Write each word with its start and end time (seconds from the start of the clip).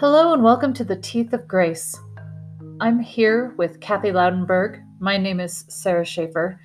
Hello 0.00 0.32
and 0.32 0.44
welcome 0.44 0.72
to 0.74 0.84
the 0.84 0.94
Teeth 0.94 1.32
of 1.32 1.48
Grace. 1.48 1.98
I'm 2.80 3.00
here 3.00 3.52
with 3.58 3.80
Kathy 3.80 4.12
Loudenberg. 4.12 4.80
My 5.00 5.16
name 5.16 5.40
is 5.40 5.64
Sarah 5.66 6.04
Schaefer. 6.04 6.60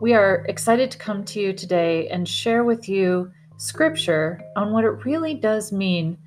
We 0.00 0.14
are 0.14 0.44
excited 0.48 0.90
to 0.90 0.98
come 0.98 1.24
to 1.26 1.40
you 1.40 1.52
today 1.52 2.08
and 2.08 2.28
share 2.28 2.64
with 2.64 2.88
you 2.88 3.30
scripture 3.56 4.40
on 4.56 4.72
what 4.72 4.82
it 4.82 5.04
really 5.04 5.34
does 5.34 5.70
mean 5.70 6.18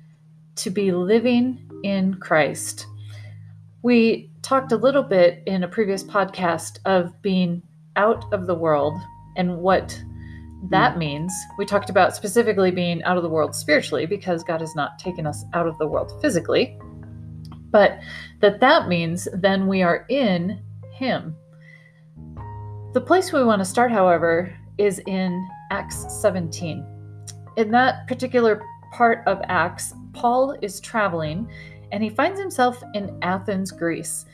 to 0.54 0.70
be 0.70 0.92
living 0.92 1.70
in 1.84 2.14
Christ. 2.14 2.86
We 3.82 4.30
talked 4.40 4.72
a 4.72 4.78
little 4.78 5.02
bit 5.02 5.42
in 5.44 5.64
a 5.64 5.68
previous 5.68 6.02
podcast 6.02 6.78
of 6.86 7.20
being 7.20 7.62
out 7.96 8.32
of 8.32 8.46
the 8.46 8.54
world 8.54 8.98
and 9.36 9.58
what 9.58 10.02
that 10.68 10.94
hmm. 10.94 10.98
means. 10.98 11.32
We 11.58 11.64
talked 11.64 11.90
about 11.90 12.14
specifically 12.14 12.70
being 12.70 13.02
out 13.04 13.16
of 13.16 13.22
the 13.22 13.28
world 13.28 13.54
spiritually 13.54 14.06
because 14.06 14.44
God 14.44 14.60
has 14.60 14.74
not 14.74 14.98
taken 14.98 15.26
us 15.26 15.44
out 15.54 15.66
of 15.66 15.78
the 15.78 15.86
world 15.86 16.12
physically. 16.20 16.78
But 17.70 18.00
that 18.40 18.60
that 18.60 18.88
means 18.88 19.28
then 19.32 19.66
we 19.66 19.82
are 19.82 20.04
in 20.08 20.62
him. 20.92 21.36
The 22.92 23.00
place 23.00 23.32
we 23.32 23.44
want 23.44 23.60
to 23.60 23.64
start 23.64 23.92
however 23.92 24.54
is 24.76 25.00
in 25.06 25.48
Acts 25.70 26.06
17. 26.20 26.84
In 27.56 27.70
that 27.70 28.08
particular 28.08 28.62
part 28.92 29.22
of 29.26 29.40
Acts, 29.44 29.94
Paul 30.12 30.56
is 30.62 30.80
traveling 30.80 31.48
and 31.92 32.02
he 32.02 32.10
finds 32.10 32.40
himself 32.40 32.82
in 32.94 33.16
Athens, 33.22 33.70
Greece. 33.70 34.24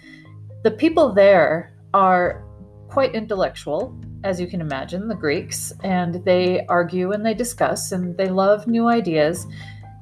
The 0.63 0.71
people 0.71 1.13
there 1.13 1.75
are 1.93 2.46
quite 2.89 3.15
intellectual 3.15 3.99
as 4.27 4.41
you 4.41 4.49
can 4.49 4.61
imagine, 4.61 5.07
the 5.07 5.15
Greeks, 5.15 5.73
and 5.85 6.17
they 6.25 6.67
argue 6.67 7.13
and 7.13 7.25
they 7.25 7.35
discuss 7.35 7.93
and 7.93 8.17
they 8.17 8.29
love 8.29 8.67
new 8.67 8.89
ideas. 8.89 9.47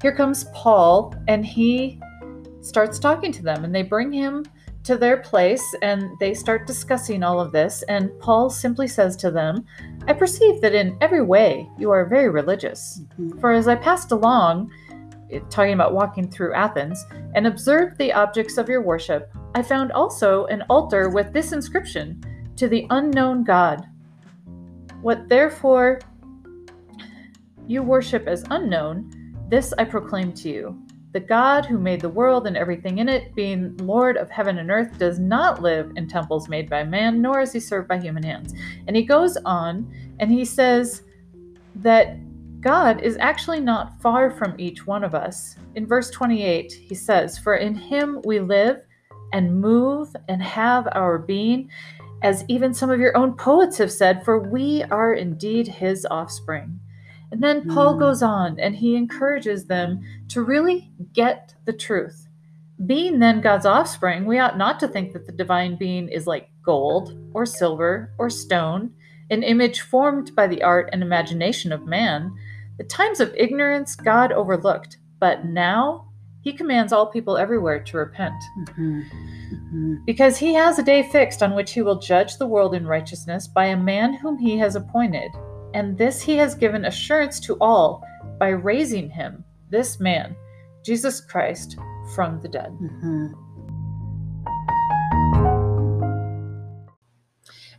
Here 0.00 0.14
comes 0.14 0.44
Paul, 0.54 1.14
and 1.28 1.44
he 1.44 2.00
starts 2.62 2.98
talking 2.98 3.30
to 3.32 3.42
them, 3.42 3.64
and 3.64 3.74
they 3.74 3.82
bring 3.82 4.12
him 4.12 4.44
to 4.84 4.98
their 4.98 5.16
place 5.16 5.64
and 5.80 6.10
they 6.20 6.34
start 6.34 6.66
discussing 6.66 7.22
all 7.22 7.40
of 7.40 7.52
this. 7.52 7.82
And 7.88 8.10
Paul 8.20 8.50
simply 8.50 8.86
says 8.86 9.16
to 9.16 9.30
them, 9.30 9.64
I 10.06 10.12
perceive 10.12 10.60
that 10.60 10.74
in 10.74 10.98
every 11.00 11.22
way 11.22 11.66
you 11.78 11.90
are 11.90 12.05
very 12.05 12.28
religious. 12.28 13.00
Mm-hmm. 13.18 13.38
For 13.38 13.52
as 13.52 13.66
I 13.66 13.77
passed 13.77 14.12
along, 14.12 14.70
eh, 15.32 15.40
talking 15.48 15.72
about 15.72 15.94
walking 15.94 16.30
through 16.30 16.52
Athens, 16.52 17.02
and 17.34 17.46
observed 17.46 17.96
the 17.96 18.12
objects 18.12 18.58
of 18.58 18.68
your 18.68 18.82
worship, 18.82 19.32
I 19.55 19.62
found 19.62 19.90
also 19.92 20.44
an 20.46 20.64
altar 20.68 21.08
with 21.08 21.32
this 21.32 21.52
inscription 21.52 22.22
To 22.56 22.69
the 22.69 22.86
unknown 22.91 23.44
God 23.44 23.86
what 25.05 25.28
therefore 25.28 26.00
you 27.66 27.83
worship 27.83 28.27
as 28.27 28.42
unknown, 28.50 29.11
this 29.50 29.74
I 29.77 29.84
proclaim 29.84 30.33
to 30.33 30.48
you. 30.48 30.83
The 31.12 31.20
God 31.20 31.66
who 31.66 31.78
made 31.78 32.00
the 32.00 32.08
world 32.08 32.46
and 32.46 32.56
everything 32.56 32.98
in 32.98 33.08
it, 33.11 33.34
being 33.34 33.77
Lord 33.77 34.16
of 34.16 34.30
heaven 34.30 34.58
and 34.58 34.70
earth, 34.70 34.98
does 34.98 35.19
not 35.19 35.61
live 35.61 35.92
in 35.96 36.08
temples 36.08 36.48
made 36.48 36.70
by 36.70 36.84
man, 36.84 37.20
nor 37.20 37.41
is 37.41 37.52
he 37.52 37.61
served 37.61 37.86
by 37.86 37.98
human 37.98 38.22
hands. 38.22 38.55
And 38.86 38.96
he 38.96 39.02
goes 39.02 39.36
on 39.44 39.92
and 40.18 40.33
he 40.33 40.44
says 40.44 41.02
that 41.77 42.16
God 42.62 43.02
is 43.02 43.18
actually 43.20 43.61
not 43.61 44.00
far 44.00 44.30
from 44.30 44.55
each 44.58 44.86
one 44.86 45.05
of 45.05 45.14
us. 45.14 45.56
In 45.74 45.86
verse 45.86 46.11
28, 46.11 46.72
he 46.72 46.94
says, 46.94 47.39
For 47.39 47.56
in 47.56 47.74
him 47.74 48.22
we 48.24 48.41
live 48.41 48.80
and 49.34 49.61
move 49.61 50.14
and 50.28 50.42
have 50.42 50.89
our 50.92 51.18
being 51.18 51.68
as 52.24 52.42
even 52.48 52.73
some 52.73 52.90
of 52.90 52.98
your 52.98 53.14
own 53.17 53.35
poets 53.35 53.77
have 53.77 53.92
said, 53.92 54.24
for 54.24 54.39
we 54.39 54.83
are 54.85 55.12
indeed 55.12 55.68
his 55.68 56.07
offspring. 56.11 56.80
And 57.30 57.42
then 57.42 57.68
Paul 57.68 57.96
mm. 57.96 57.98
goes 57.98 58.23
on 58.23 58.58
and 58.58 58.74
he 58.74 58.96
encourages 58.96 59.67
them 59.67 60.01
to 60.29 60.42
really 60.42 60.90
get 61.12 61.55
the 61.67 61.73
truth. 61.74 62.27
Being 62.86 63.18
then 63.18 63.42
God's 63.42 63.67
offspring, 63.67 64.24
we 64.24 64.39
ought 64.39 64.57
not 64.57 64.80
to 64.80 64.89
think 64.89 65.12
that 65.12 65.27
the 65.27 65.33
divine 65.33 65.77
being 65.77 66.08
is 66.08 66.27
like 66.27 66.48
gold 66.62 67.14
or 67.35 67.45
silver 67.45 68.11
or 68.17 68.30
stone, 68.30 68.95
an 69.30 69.42
image 69.42 69.83
formed 69.83 70.35
by 70.35 70.46
the 70.46 70.62
art 70.62 70.89
and 70.92 71.02
imagination 71.02 71.73
of 71.73 71.86
man. 71.86 72.35
The 72.79 72.85
times 72.85 73.20
of 73.20 73.35
ignorance 73.36 73.95
God 73.95 74.33
overlooked, 74.33 74.96
but 75.20 75.45
now 75.45 76.08
he 76.44 76.52
commands 76.52 76.92
all 76.92 77.06
people 77.06 77.38
everywhere 77.38 77.82
to 77.82 77.96
repent. 77.96 78.34
Mm-hmm. 78.58 79.00
Mm-hmm. 79.00 79.94
Because 80.05 80.36
he 80.36 80.52
has 80.52 80.78
a 80.78 80.82
day 80.82 81.02
fixed 81.02 81.42
on 81.42 81.55
which 81.55 81.72
he 81.72 81.80
will 81.80 81.98
judge 81.98 82.36
the 82.36 82.46
world 82.46 82.74
in 82.74 82.86
righteousness 82.86 83.48
by 83.48 83.64
a 83.66 83.77
man 83.77 84.12
whom 84.12 84.36
he 84.36 84.58
has 84.58 84.77
appointed. 84.77 85.32
And 85.72 85.96
this 85.96 86.20
he 86.20 86.36
has 86.36 86.55
given 86.55 86.84
assurance 86.84 87.40
to 87.40 87.56
all 87.62 88.05
by 88.38 88.48
raising 88.48 89.08
him, 89.08 89.42
this 89.70 89.98
man, 89.98 90.36
Jesus 90.84 91.18
Christ, 91.18 91.78
from 92.14 92.42
the 92.42 92.48
dead. 92.48 92.76
Mm-hmm. 92.78 93.32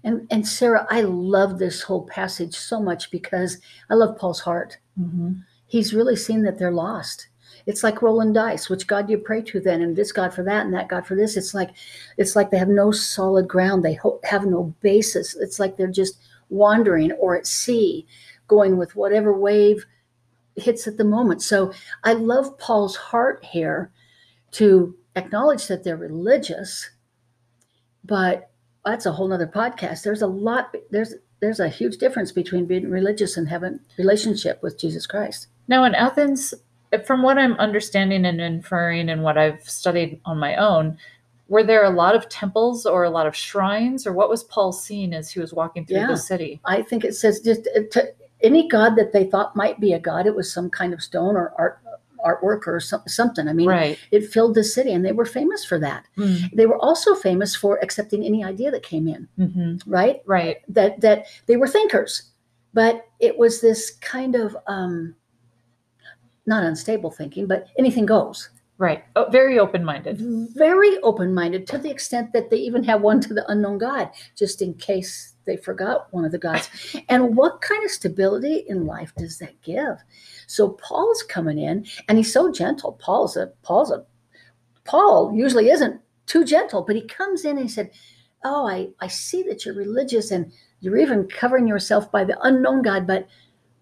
And, 0.04 0.28
and 0.32 0.48
Sarah, 0.48 0.88
I 0.90 1.02
love 1.02 1.60
this 1.60 1.84
whole 1.84 2.08
passage 2.08 2.56
so 2.56 2.82
much 2.82 3.12
because 3.12 3.60
I 3.92 3.94
love 3.94 4.18
Paul's 4.18 4.40
heart. 4.40 4.80
Mm-hmm. 5.00 5.34
He's 5.68 5.94
really 5.94 6.16
seen 6.16 6.42
that 6.44 6.58
they're 6.58 6.72
lost 6.72 7.28
it's 7.66 7.84
like 7.84 8.02
rolling 8.02 8.34
dice 8.34 8.70
which 8.70 8.88
god 8.88 9.08
do 9.08 9.12
you 9.14 9.18
pray 9.18 9.42
to 9.42 9.60
then 9.60 9.82
and 9.82 9.96
this 9.96 10.12
god 10.12 10.34
for 10.34 10.44
that 10.44 10.66
and 10.66 10.74
that 10.74 10.88
god 10.88 11.06
for 11.06 11.16
this. 11.16 11.38
It's 11.38 11.54
like 11.54 11.72
it's 12.18 12.36
like 12.36 12.52
they 12.52 12.58
have 12.58 12.68
no 12.70 12.92
solid 12.92 13.48
ground. 13.48 13.84
They 13.84 13.96
ho- 13.96 14.20
have 14.24 14.46
no 14.46 14.76
basis. 14.82 15.36
It's 15.36 15.60
like 15.60 15.78
they're 15.78 15.88
just 15.88 16.20
wandering 16.50 17.12
or 17.14 17.36
at 17.36 17.48
sea 17.48 18.06
going 18.48 18.78
with 18.78 18.96
whatever 18.96 19.36
wave 19.36 19.86
hits 20.56 20.88
at 20.88 20.98
the 20.98 21.04
moment. 21.04 21.42
So 21.42 21.74
i 22.04 22.14
love 22.14 22.58
paul's 22.58 22.96
heart 22.96 23.44
here 23.44 23.92
to 24.52 24.96
acknowledge 25.16 25.68
that 25.68 25.84
they're 25.84 25.98
religious 25.98 26.92
but 28.06 28.52
that's 28.86 29.06
a 29.06 29.12
whole 29.12 29.28
nother 29.28 29.48
podcast. 29.48 30.04
There's 30.04 30.22
a 30.22 30.28
lot 30.28 30.76
there's 30.92 31.16
there's 31.42 31.60
a 31.60 31.70
huge 31.70 31.98
difference 31.98 32.32
between 32.32 32.66
being 32.66 32.90
religious 32.90 33.36
and 33.36 33.50
having 33.50 33.80
relationship 33.98 34.62
with 34.62 34.80
jesus 34.80 35.06
christ. 35.08 35.48
Now 35.68 35.84
in 35.84 35.96
athens 35.96 36.54
from 37.04 37.24
what 37.24 37.38
I'm 37.38 37.54
understanding 37.54 38.26
and 38.26 38.40
inferring 38.40 39.10
and 39.10 39.24
what 39.24 39.38
I've 39.38 39.68
studied 39.70 40.20
on 40.26 40.38
my 40.38 40.56
own, 40.56 40.98
were 41.48 41.64
there 41.64 41.84
a 41.84 41.90
lot 41.90 42.16
of 42.16 42.28
temples 42.30 42.86
or 42.86 43.04
a 43.04 43.10
lot 43.10 43.28
of 43.28 43.36
shrines, 43.36 44.08
or 44.08 44.14
what 44.14 44.30
was 44.30 44.44
Paul 44.44 44.72
seeing 44.72 45.14
as 45.14 45.32
he 45.32 45.40
was 45.40 45.54
walking 45.54 45.86
through 45.86 45.98
yeah, 45.98 46.08
the 46.08 46.18
city? 46.18 46.60
I 46.66 46.82
think 46.82 47.04
it 47.04 47.16
says 47.16 47.40
just 47.40 47.68
uh, 47.76 47.82
to, 47.92 48.14
any 48.42 48.68
god 48.68 48.96
that 48.96 49.14
they 49.14 49.26
thought 49.26 49.56
might 49.56 49.80
be 49.80 49.94
a 49.94 50.00
god, 50.00 50.26
it 50.28 50.36
was 50.36 50.52
some 50.52 50.70
kind 50.70 50.94
of 50.94 51.02
stone 51.02 51.36
or 51.36 51.54
art 51.58 51.80
artwork 52.26 52.66
or 52.66 52.80
something. 52.80 53.48
I 53.48 53.54
mean, 53.54 53.70
right. 53.70 54.00
it 54.10 54.28
filled 54.28 54.56
the 54.56 54.64
city, 54.64 54.92
and 54.92 55.06
they 55.06 55.12
were 55.12 55.26
famous 55.26 55.64
for 55.64 55.78
that. 55.80 56.08
Mm-hmm. 56.18 56.56
They 56.56 56.66
were 56.66 56.80
also 56.84 57.14
famous 57.14 57.56
for 57.56 57.78
accepting 57.84 58.24
any 58.26 58.44
idea 58.44 58.72
that 58.72 58.82
came 58.82 59.08
in. 59.08 59.28
Mm-hmm. 59.38 59.90
Right, 59.90 60.24
right. 60.26 60.58
That 60.68 61.02
that 61.02 61.28
they 61.46 61.56
were 61.56 61.68
thinkers, 61.68 62.32
but 62.74 63.08
it 63.20 63.38
was 63.38 63.62
this 63.62 63.92
kind 64.02 64.36
of 64.36 64.58
um, 64.66 65.16
not 66.46 66.64
unstable 66.64 67.12
thinking, 67.12 67.48
but 67.48 67.68
anything 67.78 68.06
goes. 68.06 68.50
Right. 68.78 69.06
Oh, 69.16 69.28
very 69.30 69.58
open 69.58 69.86
minded. 69.86 70.18
Very 70.54 70.98
open 71.00 71.34
minded 71.34 71.66
to 71.68 71.78
the 71.78 71.90
extent 71.90 72.34
that 72.34 72.50
they 72.50 72.58
even 72.58 72.84
have 72.84 73.02
one 73.02 73.22
to 73.22 73.34
the 73.34 73.50
unknown 73.50 73.78
God, 73.78 74.10
just 74.36 74.62
in 74.62 74.74
case 74.74 75.36
they 75.46 75.56
forgot 75.56 76.08
one 76.12 76.26
of 76.26 76.34
the 76.34 76.38
gods. 76.38 76.70
and 77.10 77.38
what 77.38 77.62
kind 77.62 77.86
of 77.86 77.92
stability 77.92 78.66
in 78.68 78.86
life 78.86 79.14
does 79.18 79.38
that 79.38 79.62
give? 79.62 80.04
So 80.48 80.72
Paul's 80.72 81.24
coming 81.24 81.58
in 81.58 81.86
and 82.10 82.18
he's 82.18 82.34
so 82.34 82.52
gentle. 82.52 82.94
Paul's 82.94 83.38
a 83.38 83.48
Paul's 83.64 83.92
a 83.92 84.06
Paul 84.84 85.34
usually 85.34 85.70
isn't 85.70 86.02
too 86.26 86.44
gentle, 86.44 86.84
but 86.84 86.98
he 86.98 87.02
comes 87.02 87.46
in 87.46 87.52
and 87.52 87.62
he 87.62 87.70
said, 87.70 87.92
Oh, 88.44 88.68
I, 88.68 88.90
I 89.00 89.08
see 89.08 89.42
that 89.44 89.66
you're 89.66 89.74
religious 89.74 90.32
and 90.32 90.52
you're 90.82 90.98
even 90.98 91.28
covering 91.28 91.68
yourself 91.68 92.12
by 92.12 92.26
the 92.26 92.38
unknown 92.42 92.82
God, 92.82 93.08
but 93.08 93.28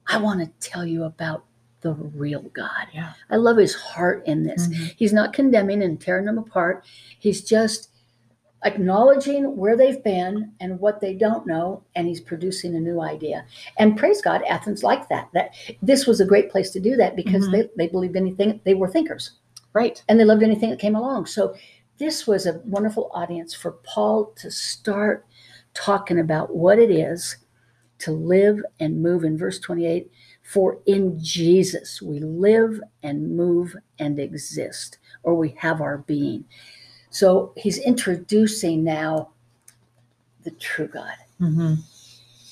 I 0.07 0.17
want 0.17 0.39
to 0.39 0.69
tell 0.69 0.85
you 0.85 1.03
about 1.03 1.45
the 1.83 1.93
real 1.93 2.41
God. 2.53 2.87
Yeah. 2.93 3.13
I 3.29 3.35
love 3.35 3.57
his 3.57 3.75
heart 3.75 4.25
in 4.25 4.43
this. 4.43 4.67
Mm-hmm. 4.67 4.85
He's 4.97 5.13
not 5.13 5.33
condemning 5.33 5.83
and 5.83 6.01
tearing 6.01 6.25
them 6.25 6.37
apart. 6.39 6.85
He's 7.19 7.43
just 7.43 7.89
acknowledging 8.65 9.57
where 9.57 9.75
they've 9.75 10.03
been 10.03 10.51
and 10.59 10.79
what 10.79 11.01
they 11.01 11.13
don't 11.13 11.45
know 11.45 11.83
and 11.95 12.07
he's 12.07 12.21
producing 12.21 12.75
a 12.75 12.79
new 12.79 13.01
idea 13.01 13.45
and 13.77 13.97
praise 13.97 14.21
god 14.21 14.41
athens 14.43 14.83
like 14.83 15.09
that 15.09 15.27
that 15.33 15.53
this 15.81 16.07
was 16.07 16.21
a 16.21 16.25
great 16.25 16.49
place 16.49 16.69
to 16.69 16.79
do 16.79 16.95
that 16.95 17.15
because 17.15 17.43
mm-hmm. 17.43 17.67
they, 17.77 17.85
they 17.85 17.87
believed 17.87 18.15
anything 18.15 18.61
they 18.63 18.73
were 18.73 18.87
thinkers 18.87 19.31
right 19.73 20.01
and 20.07 20.17
they 20.17 20.23
loved 20.23 20.43
anything 20.43 20.69
that 20.69 20.79
came 20.79 20.95
along 20.95 21.25
so 21.25 21.53
this 21.97 22.25
was 22.25 22.45
a 22.45 22.61
wonderful 22.63 23.11
audience 23.13 23.53
for 23.53 23.73
paul 23.83 24.33
to 24.35 24.49
start 24.49 25.25
talking 25.73 26.19
about 26.19 26.55
what 26.55 26.79
it 26.79 26.89
is 26.89 27.37
to 27.99 28.11
live 28.11 28.61
and 28.79 29.01
move 29.01 29.23
in 29.25 29.37
verse 29.37 29.59
28 29.59 30.09
for 30.43 30.79
in 30.85 31.17
Jesus 31.23 32.01
we 32.01 32.19
live 32.19 32.79
and 33.01 33.35
move 33.35 33.75
and 33.97 34.19
exist, 34.19 34.99
or 35.23 35.35
we 35.35 35.55
have 35.57 35.81
our 35.81 35.99
being. 35.99 36.45
So 37.09 37.53
he's 37.55 37.79
introducing 37.79 38.83
now 38.83 39.29
the 40.43 40.51
true 40.51 40.87
God 40.87 41.15
mm-hmm. 41.39 41.75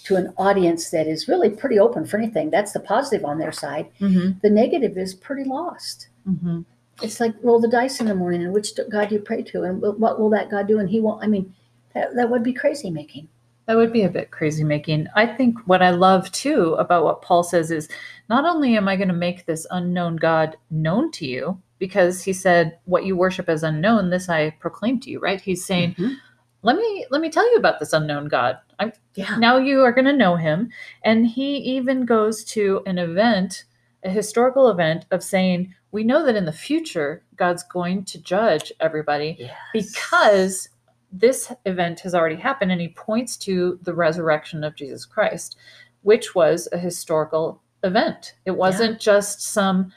to 0.06 0.16
an 0.16 0.34
audience 0.38 0.90
that 0.92 1.08
is 1.08 1.28
really 1.28 1.50
pretty 1.50 1.80
open 1.80 2.06
for 2.06 2.18
anything. 2.18 2.50
That's 2.50 2.72
the 2.72 2.80
positive 2.80 3.26
on 3.26 3.38
their 3.38 3.52
side. 3.52 3.90
Mm-hmm. 4.00 4.40
The 4.42 4.50
negative 4.50 4.98
is 4.98 5.14
pretty 5.14 5.44
lost. 5.44 6.08
Mm-hmm. 6.28 6.62
It's 7.02 7.20
like 7.20 7.34
roll 7.42 7.60
the 7.60 7.68
dice 7.68 8.00
in 8.00 8.06
the 8.06 8.16
morning 8.16 8.44
and 8.44 8.54
which 8.54 8.72
God 8.90 9.10
do 9.10 9.16
you 9.16 9.22
pray 9.22 9.42
to 9.44 9.64
and 9.64 9.82
what 9.82 10.20
will 10.20 10.30
that 10.30 10.52
God 10.52 10.68
do? 10.68 10.80
And 10.80 10.90
he 10.90 11.00
won't, 11.00 11.24
I 11.24 11.28
mean, 11.28 11.54
that, 11.94 12.16
that 12.16 12.30
would 12.30 12.44
be 12.44 12.54
crazy 12.54 12.90
making. 12.90 13.28
That 13.72 13.78
would 13.78 13.94
be 13.94 14.04
a 14.04 14.10
bit 14.10 14.32
crazy 14.32 14.66
making. 14.66 15.08
I 15.16 15.26
think 15.26 15.58
what 15.66 15.82
I 15.82 15.92
love 15.92 16.30
too 16.34 16.74
about 16.74 17.06
what 17.06 17.22
Paul 17.22 17.42
says 17.42 17.72
is 17.72 17.88
not 18.28 18.44
only 18.44 18.76
am 18.76 18.90
I 18.90 18.98
going 18.98 19.08
to 19.08 19.14
make 19.14 19.46
this 19.46 19.66
unknown 19.72 20.18
God 20.18 20.58
known 20.70 21.10
to 21.12 21.26
you, 21.26 21.58
because 21.80 22.22
he 22.22 22.34
said, 22.34 22.78
What 22.84 23.06
you 23.06 23.16
worship 23.16 23.48
as 23.48 23.64
unknown, 23.64 24.10
this 24.10 24.28
I 24.28 24.50
proclaim 24.60 25.00
to 25.00 25.10
you, 25.10 25.22
right? 25.22 25.40
He's 25.40 25.64
saying, 25.64 25.96
Mhm. 25.96 26.18
Let 26.64 26.76
me 26.76 27.06
let 27.12 27.22
me 27.22 27.30
tell 27.30 27.50
you 27.50 27.56
about 27.60 27.80
this 27.80 27.94
unknown 27.94 28.28
God. 28.28 28.58
I'm 28.78 28.92
Yeah. 29.16 29.38
now 29.38 29.56
you 29.56 29.80
are 29.86 29.94
going 29.94 30.04
to 30.04 30.12
know 30.12 30.36
him. 30.36 30.70
And 31.06 31.26
he 31.26 31.56
even 31.60 32.04
goes 32.06 32.44
to 32.56 32.84
an 32.86 32.98
event, 32.98 33.64
a 34.04 34.10
historical 34.10 34.68
event 34.70 35.06
of 35.12 35.24
saying, 35.24 35.74
We 35.94 36.04
know 36.04 36.26
that 36.26 36.36
in 36.36 36.44
the 36.44 36.52
future, 36.52 37.24
God's 37.38 37.64
going 37.64 38.04
to 38.04 38.22
judge 38.22 38.74
everybody 38.82 39.38
Yes. 39.40 39.56
because 39.72 40.68
this 41.12 41.52
event 41.66 42.00
has 42.02 42.16
already 42.16 42.36
happened 42.38 42.72
and 42.72 42.80
he 42.82 42.88
points 42.90 43.36
to 43.38 43.78
the 43.84 43.94
resurrection 43.94 44.64
of 44.64 44.76
Jesus 44.76 45.06
Christ 45.06 45.58
which 46.04 46.34
was 46.34 46.68
a 46.72 46.78
historical 46.80 47.62
event. 47.84 48.34
It 48.46 48.52
wasn't 48.58 49.00
just 49.00 49.42
some 49.42 49.92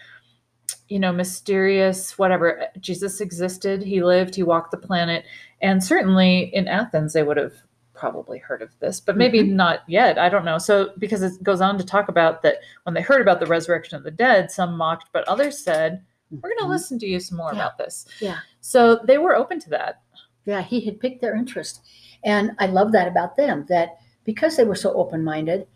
you 0.89 0.99
know 0.99 1.13
mysterious 1.13 2.19
whatever. 2.19 2.67
Jesus 2.81 3.21
existed 3.21 3.83
he 3.83 4.03
lived 4.03 4.35
he 4.35 4.43
walked 4.43 4.71
the 4.71 4.77
planet 4.77 5.25
and 5.63 5.83
certainly 5.83 6.51
in 6.55 6.69
Athens 6.69 7.13
they 7.13 7.23
would 7.23 7.37
have 7.37 7.55
probably 7.95 8.39
heard 8.39 8.61
of 8.61 8.71
this 8.81 9.01
but 9.01 9.17
maybe 9.17 9.43
not 9.43 9.81
yet. 9.87 10.19
I 10.19 10.29
don't 10.29 10.45
know. 10.45 10.59
So 10.59 10.91
because 10.99 11.23
it 11.23 11.43
goes 11.43 11.61
on 11.61 11.79
to 11.79 11.85
talk 11.85 12.09
about 12.09 12.43
that 12.43 12.57
when 12.83 12.95
they 12.95 13.01
heard 13.01 13.23
about 13.23 13.39
the 13.41 13.47
resurrection 13.47 13.97
of 13.97 14.03
the 14.03 14.11
dead 14.11 14.51
some 14.51 14.77
mocked 14.77 15.09
but 15.13 15.27
others 15.29 15.59
said 15.59 16.03
we're 16.31 16.51
going 16.51 16.59
to 16.59 16.65
Mhm. 16.65 16.69
listen 16.71 16.99
to 16.99 17.07
you 17.07 17.21
some 17.21 17.39
more 17.39 17.53
Yeah. 17.53 17.61
about 17.61 17.79
this. 17.79 18.07
Yeah. 18.21 18.39
so 18.61 18.97
they 18.97 19.19
were 19.19 19.37
open 19.37 19.61
to 19.61 19.71
that 19.71 20.01
Yeah, 20.45 20.63
he 20.63 20.81
had 20.85 21.01
piqued 21.01 21.21
their 21.21 21.37
interest. 21.37 21.83
And 22.25 22.53
I 22.59 22.67
love 22.67 22.93
that 22.93 23.09
about 23.09 23.37
them, 23.37 23.67
that 23.69 23.99
because 24.25 24.57
they 24.57 24.65
were 24.65 24.75
so 24.75 24.93
open 24.95 25.23
minded, 25.23 25.67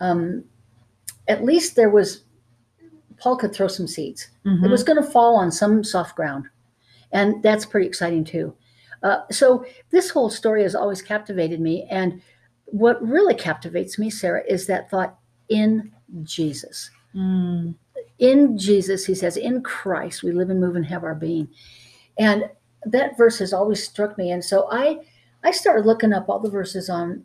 um, 0.00 0.44
at 1.28 1.44
least 1.44 1.76
there 1.76 1.90
was, 1.90 2.24
Paul 3.18 3.36
could 3.36 3.54
throw 3.54 3.68
some 3.68 3.86
seeds. 3.86 4.28
It 4.64 4.70
was 4.70 4.84
going 4.84 5.02
to 5.02 5.10
fall 5.10 5.36
on 5.36 5.50
some 5.50 5.84
soft 5.84 6.16
ground. 6.16 6.46
And 7.12 7.42
that's 7.42 7.66
pretty 7.66 7.86
exciting 7.86 8.24
too. 8.24 8.54
Uh, 9.02 9.20
so 9.30 9.64
this 9.90 10.10
whole 10.10 10.30
story 10.30 10.62
has 10.62 10.74
always 10.74 11.02
captivated 11.02 11.60
me. 11.60 11.86
And 11.90 12.20
what 12.64 13.02
really 13.06 13.34
captivates 13.34 13.98
me, 13.98 14.10
Sarah, 14.10 14.42
is 14.48 14.66
that 14.66 14.90
thought 14.90 15.18
in 15.48 15.92
Jesus. 16.22 16.90
Mm. 17.14 17.74
in 18.18 18.58
Jesus, 18.58 19.06
he 19.06 19.14
says, 19.14 19.36
in 19.36 19.62
Christ, 19.62 20.22
we 20.22 20.32
live 20.32 20.50
and 20.50 20.60
move 20.60 20.76
and 20.76 20.84
have 20.86 21.04
our 21.04 21.14
being. 21.14 21.48
And 22.18 22.50
that 22.84 23.16
verse 23.16 23.38
has 23.38 23.52
always 23.52 23.82
struck 23.82 24.16
me. 24.18 24.30
And 24.30 24.44
so 24.44 24.68
I, 24.70 24.98
I 25.44 25.50
started 25.50 25.86
looking 25.86 26.12
up 26.12 26.28
all 26.28 26.40
the 26.40 26.50
verses 26.50 26.88
on 26.88 27.24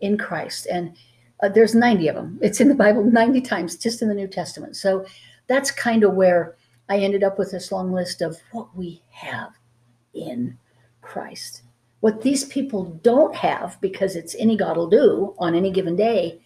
in 0.00 0.16
Christ, 0.16 0.66
and 0.70 0.96
uh, 1.42 1.48
there's 1.48 1.74
90 1.74 2.08
of 2.08 2.16
them. 2.16 2.38
It's 2.40 2.60
in 2.60 2.68
the 2.68 2.74
Bible 2.74 3.04
90 3.04 3.40
times, 3.42 3.76
just 3.76 4.02
in 4.02 4.08
the 4.08 4.14
New 4.14 4.28
Testament. 4.28 4.76
So 4.76 5.04
that's 5.46 5.70
kind 5.70 6.04
of 6.04 6.14
where 6.14 6.56
I 6.88 6.98
ended 6.98 7.22
up 7.22 7.38
with 7.38 7.50
this 7.50 7.70
long 7.70 7.92
list 7.92 8.22
of 8.22 8.38
what 8.52 8.74
we 8.76 9.02
have 9.10 9.52
in 10.14 10.58
Christ. 11.02 11.62
What 12.00 12.22
these 12.22 12.44
people 12.44 12.98
don't 13.02 13.34
have, 13.34 13.78
because 13.80 14.16
it's 14.16 14.34
any 14.38 14.56
God 14.56 14.76
will 14.76 14.88
do 14.88 15.34
on 15.38 15.54
any 15.54 15.70
given 15.70 15.96
day, 15.96 16.40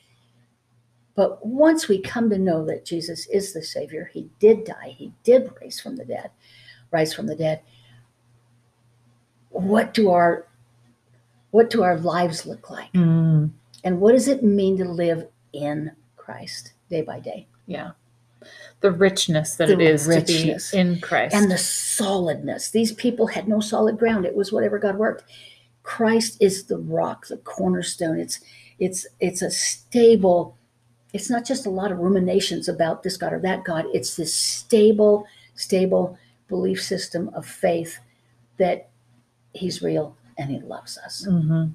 but 1.14 1.44
once 1.46 1.86
we 1.86 2.00
come 2.00 2.28
to 2.30 2.38
know 2.38 2.64
that 2.66 2.84
Jesus 2.84 3.26
is 3.28 3.52
the 3.52 3.62
Savior, 3.62 4.10
He 4.12 4.28
did 4.40 4.64
die, 4.64 4.94
He 4.96 5.12
did 5.22 5.50
rise 5.60 5.80
from 5.80 5.96
the 5.96 6.04
dead, 6.04 6.30
rise 6.90 7.14
from 7.14 7.26
the 7.26 7.36
dead. 7.36 7.60
What 9.54 9.94
do 9.94 10.10
our 10.10 10.46
what 11.50 11.70
do 11.70 11.82
our 11.82 11.96
lives 11.98 12.46
look 12.46 12.68
like? 12.68 12.92
Mm. 12.92 13.50
And 13.84 14.00
what 14.00 14.12
does 14.12 14.26
it 14.26 14.42
mean 14.42 14.76
to 14.78 14.84
live 14.84 15.28
in 15.52 15.92
Christ 16.16 16.72
day 16.90 17.02
by 17.02 17.20
day? 17.20 17.46
Yeah. 17.66 17.92
The 18.80 18.90
richness 18.90 19.56
that 19.56 19.68
The 19.68 19.74
it 19.74 19.80
is 19.80 20.06
richness. 20.06 20.70
to 20.70 20.76
be 20.76 20.80
in 20.80 21.00
Christ. 21.00 21.34
And 21.34 21.50
the 21.50 21.58
solidness. 21.58 22.70
These 22.70 22.92
people 22.92 23.28
had 23.28 23.46
no 23.46 23.60
solid 23.60 23.98
ground. 23.98 24.26
It 24.26 24.34
was 24.34 24.52
whatever 24.52 24.78
God 24.78 24.96
worked. 24.96 25.24
Christ 25.84 26.38
is 26.40 26.64
the 26.64 26.78
rock, 26.78 27.28
the 27.28 27.36
cornerstone. 27.36 28.18
It's 28.18 28.40
it's 28.80 29.06
it's 29.20 29.42
a 29.42 29.50
stable, 29.50 30.56
it's 31.12 31.30
not 31.30 31.44
just 31.44 31.66
a 31.66 31.70
lot 31.70 31.92
of 31.92 31.98
ruminations 31.98 32.68
about 32.68 33.04
this 33.04 33.16
God 33.16 33.32
or 33.32 33.38
that 33.40 33.62
God. 33.64 33.84
It's 33.94 34.16
this 34.16 34.34
stable, 34.34 35.26
stable 35.54 36.18
belief 36.48 36.82
system 36.82 37.30
of 37.34 37.46
faith 37.46 37.98
that 38.56 38.88
He's 39.54 39.82
real 39.82 40.16
and 40.36 40.50
He 40.50 40.60
loves 40.60 40.98
us. 40.98 41.26
Mhm. 41.28 41.72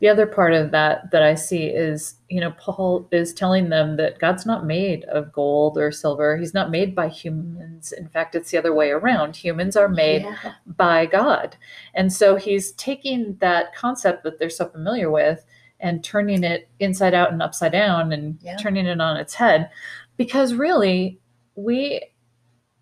The 0.00 0.08
other 0.08 0.26
part 0.26 0.52
of 0.52 0.72
that 0.72 1.12
that 1.12 1.22
I 1.22 1.36
see 1.36 1.66
is, 1.66 2.16
you 2.28 2.40
know, 2.40 2.50
Paul 2.58 3.06
is 3.12 3.32
telling 3.32 3.68
them 3.68 3.96
that 3.98 4.18
God's 4.18 4.44
not 4.44 4.66
made 4.66 5.04
of 5.04 5.32
gold 5.32 5.78
or 5.78 5.92
silver. 5.92 6.36
He's 6.36 6.54
not 6.54 6.72
made 6.72 6.92
by 6.92 7.06
humans. 7.06 7.92
In 7.92 8.08
fact, 8.08 8.34
it's 8.34 8.50
the 8.50 8.58
other 8.58 8.74
way 8.74 8.90
around. 8.90 9.36
Humans 9.36 9.76
are 9.76 9.88
made 9.88 10.22
Yeah. 10.22 10.54
by 10.66 11.06
God. 11.06 11.56
And 11.94 12.12
so 12.12 12.34
he's 12.34 12.72
taking 12.72 13.36
that 13.36 13.76
concept 13.76 14.24
that 14.24 14.40
they're 14.40 14.50
so 14.50 14.66
familiar 14.66 15.08
with 15.08 15.44
and 15.78 16.02
turning 16.02 16.42
it 16.42 16.68
inside 16.80 17.14
out 17.14 17.30
and 17.32 17.40
upside 17.40 17.70
down 17.72 18.12
and 18.12 18.38
Yeah. 18.42 18.56
turning 18.56 18.86
it 18.86 19.00
on 19.00 19.16
its 19.16 19.34
head. 19.34 19.70
Because 20.16 20.54
really, 20.54 21.20
we, 21.54 22.02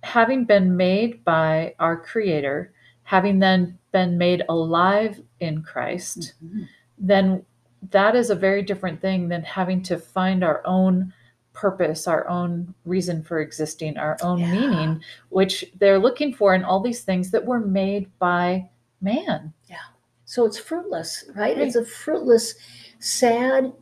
having 0.05 0.47
been 0.47 0.75
made 0.75 1.23
by 1.23 1.75
our 1.79 1.99
Creator, 2.01 2.73
having 3.11 3.41
then 3.41 3.77
been 3.91 4.17
made 4.17 4.45
alive 4.49 5.21
in 5.41 5.63
Christ, 5.65 6.35
Mhm. 6.45 6.69
then 6.97 7.45
that 7.91 8.15
is 8.15 8.31
a 8.31 8.37
very 8.37 8.63
different 8.63 9.01
thing 9.01 9.29
than 9.29 9.43
having 9.43 9.83
to 9.83 9.99
find 9.99 10.45
our 10.45 10.63
own 10.65 11.13
purpose, 11.53 12.07
our 12.07 12.29
own 12.29 12.73
reason 12.85 13.21
for 13.25 13.41
existing, 13.41 13.99
our 13.99 14.17
own 14.23 14.39
Yeah. 14.39 14.53
meaning, 14.53 15.03
which 15.31 15.65
they're 15.81 15.99
looking 15.99 16.33
for 16.33 16.55
in 16.55 16.63
all 16.63 16.79
these 16.79 17.03
things 17.03 17.33
that 17.33 17.45
were 17.45 17.59
made 17.59 18.07
by 18.21 18.69
man. 19.01 19.53
Yeah. 19.67 19.89
So 20.25 20.45
it's 20.47 20.59
fruitless, 20.59 21.25
right? 21.35 21.57
Right. 21.57 21.67
It's 21.67 21.75
a 21.75 21.85
fruitless, 21.85 22.55
sad, 23.01 23.73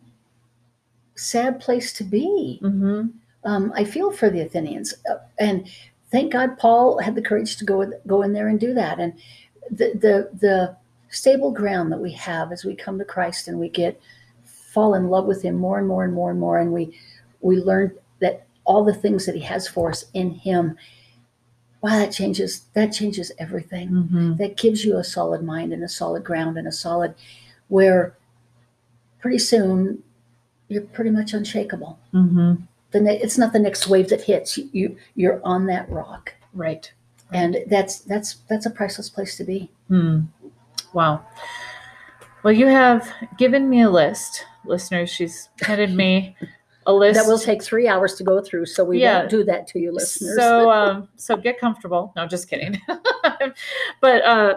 sad 1.17 1.61
place 1.61 1.93
to 1.99 2.05
be. 2.05 2.61
Mm-hmm. 2.63 3.09
um, 3.45 3.73
I 3.75 3.85
feel 3.85 4.11
for 4.11 4.31
the 4.31 4.41
Athenians, 4.41 4.95
uh, 5.11 5.19
and 5.39 5.69
thank 6.11 6.33
God 6.33 6.59
Paul 6.59 6.99
had 6.99 7.15
the 7.15 7.23
courage 7.23 7.57
to 7.57 7.65
go 7.65 7.91
go 8.07 8.23
in 8.23 8.33
there 8.33 8.49
and 8.49 8.59
do 8.59 8.75
that. 8.75 8.99
And 8.99 9.15
the 9.71 9.93
the 9.95 10.31
the 10.39 10.77
stable 11.11 11.51
ground 11.51 11.93
that 11.93 12.01
we 12.01 12.13
have 12.13 12.53
as 12.53 12.65
we 12.65 12.75
come 12.75 12.99
to 12.99 13.05
Christ 13.05 13.49
and 13.49 13.59
we 13.59 13.69
get 13.69 14.01
fall 14.45 14.95
in 14.95 15.09
love 15.09 15.27
with 15.27 15.43
Him 15.43 15.57
more 15.57 15.79
and 15.79 15.89
more 15.89 16.05
and 16.05 16.13
more 16.13 16.31
and 16.31 16.41
more, 16.41 16.59
and 16.59 16.73
we 16.73 16.99
we 17.41 17.57
learn 17.57 17.93
that 18.21 18.47
all 18.65 18.85
the 18.85 18.95
things 18.95 19.27
that 19.27 19.35
He 19.35 19.43
has 19.43 19.69
for 19.69 19.91
us 19.91 20.07
in 20.15 20.31
Him. 20.31 20.77
Wow, 21.81 21.91
that 21.91 22.13
changes 22.13 22.63
that 22.75 22.93
changes 22.93 23.31
everything. 23.39 23.91
Mm-hmm. 23.91 24.37
That 24.37 24.57
gives 24.57 24.85
you 24.85 24.97
a 24.97 25.05
solid 25.05 25.43
mind 25.43 25.73
and 25.73 25.85
a 25.85 25.89
solid 25.89 26.25
ground 26.25 26.59
and 26.59 26.67
a 26.67 26.73
solid 26.73 27.15
where 27.69 28.17
pretty 29.21 29.39
soon 29.39 30.03
you're 30.69 30.83
pretty 30.83 31.11
much 31.11 31.33
unshakable 31.33 31.99
Mm-hmm. 32.13 32.63
The 32.91 33.01
ne- 33.01 33.21
it's 33.21 33.37
not 33.39 33.53
the 33.53 33.59
next 33.59 33.87
wave 33.89 34.09
that 34.09 34.23
hits 34.23 34.57
you, 34.59 34.69
you 34.73 34.97
you're 35.15 35.41
on 35.45 35.67
that 35.67 35.89
rock 35.91 36.35
Right. 36.55 36.91
and 37.33 37.59
that's 37.69 38.01
that's 38.01 38.37
that's 38.49 38.67
a 38.67 38.71
priceless 38.71 39.09
place 39.11 39.37
to 39.37 39.45
be 39.45 39.71
Hmm. 39.89 40.21
Wow. 40.95 41.25
Well, 42.43 42.53
you 42.53 42.67
have 42.67 43.11
given 43.37 43.69
me 43.69 43.83
a 43.83 43.91
list, 43.91 44.45
listeners. 44.65 45.11
She's 45.11 45.49
handed 45.61 45.93
me 45.95 46.37
a 46.87 46.93
list. 47.03 47.21
that 47.21 47.27
will 47.29 47.39
take 47.39 47.63
three 47.63 47.89
hours 47.89 48.15
to 48.15 48.25
go 48.25 48.41
through 48.41 48.67
so 48.67 48.85
we 48.85 49.01
Yeah. 49.03 49.19
won't 49.19 49.31
do 49.31 49.45
that 49.45 49.67
to 49.69 49.79
you 49.79 49.93
listeners 49.93 50.37
So, 50.37 50.71
um, 50.79 51.09
so 51.17 51.37
get 51.37 51.59
comfortable. 51.59 52.13
No, 52.17 52.27
just 52.27 52.49
kidding. 52.49 52.81
but 54.01 54.23
uh, 54.25 54.55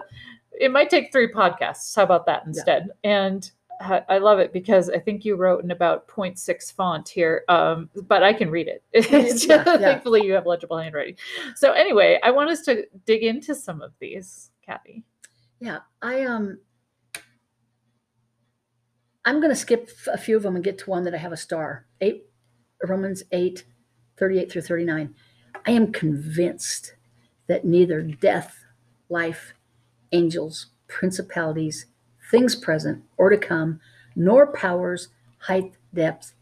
it 0.59 0.71
might 0.71 0.89
take 0.89 1.11
three 1.11 1.27
podcasts. 1.31 1.95
How 1.95 2.03
about 2.03 2.25
that 2.27 2.43
instead? 2.45 2.89
And 3.03 3.49
I 4.09 4.17
love 4.17 4.39
it 4.39 4.53
because 4.53 4.89
I 4.89 4.99
think 4.99 5.25
you 5.25 5.35
wrote 5.35 5.63
in 5.63 5.71
about 5.71 6.07
0.6 6.07 6.71
font 6.73 7.07
here, 7.09 7.43
um, 7.49 7.89
but 8.07 8.23
I 8.23 8.33
can 8.33 8.49
read 8.49 8.67
it. 8.67 8.83
Yeah, 9.11 9.63
yeah. 9.65 9.77
Thankfully, 9.77 10.23
you 10.23 10.33
have 10.33 10.45
legible 10.45 10.77
handwriting. 10.77 11.15
So, 11.55 11.71
anyway, 11.73 12.19
I 12.23 12.31
want 12.31 12.49
us 12.49 12.61
to 12.61 12.85
dig 13.05 13.23
into 13.23 13.55
some 13.55 13.81
of 13.81 13.91
these, 13.99 14.51
Kathy. 14.65 15.03
yeah 15.59 15.79
i 16.01 16.23
um 16.23 16.57
i'm 19.25 19.39
going 19.39 19.49
to 19.51 19.55
skip 19.55 19.89
a 20.11 20.17
few 20.17 20.35
of 20.37 20.43
them 20.43 20.55
and 20.55 20.63
get 20.63 20.77
to 20.77 20.89
one 20.89 21.03
that 21.03 21.13
i 21.13 21.17
have 21.17 21.31
a 21.31 21.37
star 21.37 21.85
eight 22.01 22.25
romans 22.87 23.23
8 23.31 23.63
38 24.17 24.51
through 24.51 24.61
39 24.61 25.15
i 25.65 25.71
am 25.71 25.91
convinced 25.91 26.95
that 27.47 27.65
neither 27.65 28.01
death 28.01 28.65
life 29.09 29.53
angels 30.11 30.67
principalities 30.87 31.85
things 32.31 32.55
present 32.55 33.03
or 33.17 33.29
to 33.29 33.37
come 33.37 33.79
nor 34.15 34.47
powers 34.53 35.09
height 35.39 35.73
depth 35.93 36.33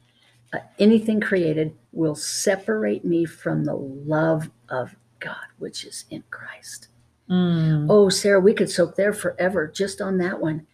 uh, 0.53 0.59
anything 0.79 1.19
created 1.19 1.75
will 1.91 2.15
separate 2.15 3.03
me 3.03 3.25
from 3.25 3.65
the 3.65 3.75
love 3.75 4.49
of 4.69 4.95
God 5.19 5.35
which 5.57 5.85
is 5.85 6.05
in 6.09 6.23
Christ. 6.31 6.87
Mm. 7.29 7.87
Oh, 7.89 8.09
Sarah, 8.09 8.39
we 8.39 8.53
could 8.53 8.69
soak 8.69 8.95
there 8.95 9.13
forever 9.13 9.67
just 9.67 10.01
on 10.01 10.17
that 10.17 10.39
one. 10.39 10.65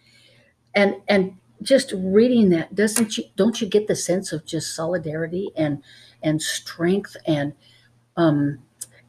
And 0.74 0.96
and 1.08 1.38
just 1.62 1.94
reading 1.96 2.50
that, 2.50 2.76
doesn't 2.76 3.18
you 3.18 3.26
don't 3.36 3.60
you 3.60 3.68
get 3.68 3.88
the 3.88 3.96
sense 3.96 4.32
of 4.32 4.46
just 4.46 4.76
solidarity 4.76 5.52
and 5.56 5.84
and 6.22 6.42
strength 6.42 7.18
and 7.26 7.54
um 8.18 8.60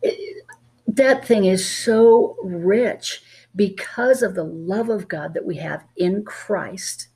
it, 0.03 0.45
that 0.87 1.25
thing 1.25 1.45
is 1.45 1.69
so 1.69 2.37
rich 2.43 3.23
because 3.57 4.23
of 4.23 4.35
the 4.35 4.45
love 4.45 4.89
of 4.91 5.09
God 5.09 5.35
that 5.35 5.47
we 5.47 5.57
have 5.57 5.85
in 5.97 6.25
Christ. 6.25 7.09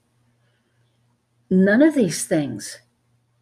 None 1.50 1.82
of 1.82 1.94
these 1.94 2.24
things 2.24 2.80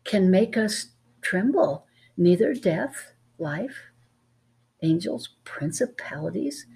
can 0.04 0.30
make 0.30 0.56
us 0.56 0.88
tremble, 1.20 1.86
neither 2.16 2.54
death, 2.54 3.12
life, 3.38 3.76
angels, 4.82 5.30
principalities, 5.44 6.66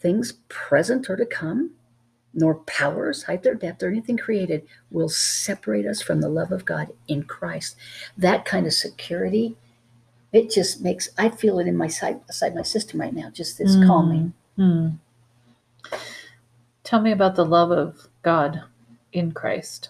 things 0.00 0.34
present 0.48 1.08
or 1.08 1.16
to 1.16 1.26
come, 1.26 1.70
nor 2.34 2.56
powers, 2.56 3.22
height 3.22 3.46
or 3.46 3.54
depth, 3.54 3.82
or 3.82 3.88
anything 3.88 4.16
created 4.16 4.66
will 4.90 5.08
separate 5.08 5.86
us 5.86 6.02
from 6.02 6.20
the 6.20 6.28
love 6.28 6.52
of 6.52 6.64
God 6.64 6.88
in 7.08 7.22
Christ. 7.22 7.76
That 8.18 8.44
kind 8.44 8.66
of 8.66 8.72
security, 8.72 9.56
it 10.32 10.50
just 10.50 10.82
makes 10.82 11.08
I 11.16 11.30
feel 11.30 11.58
it 11.58 11.66
in 11.66 11.76
my 11.76 11.88
side 11.88 12.26
beside 12.26 12.54
my 12.54 12.62
system 12.62 13.00
right 13.00 13.14
now, 13.14 13.30
just 13.30 13.56
this 13.58 13.76
Mm. 13.76 13.86
calming. 13.86 14.34
Mm. 14.58 14.98
Tell 16.94 17.02
me 17.02 17.10
about 17.10 17.34
the 17.34 17.44
love 17.44 17.72
of 17.72 18.06
God 18.22 18.62
in 19.12 19.32
Christ. 19.32 19.88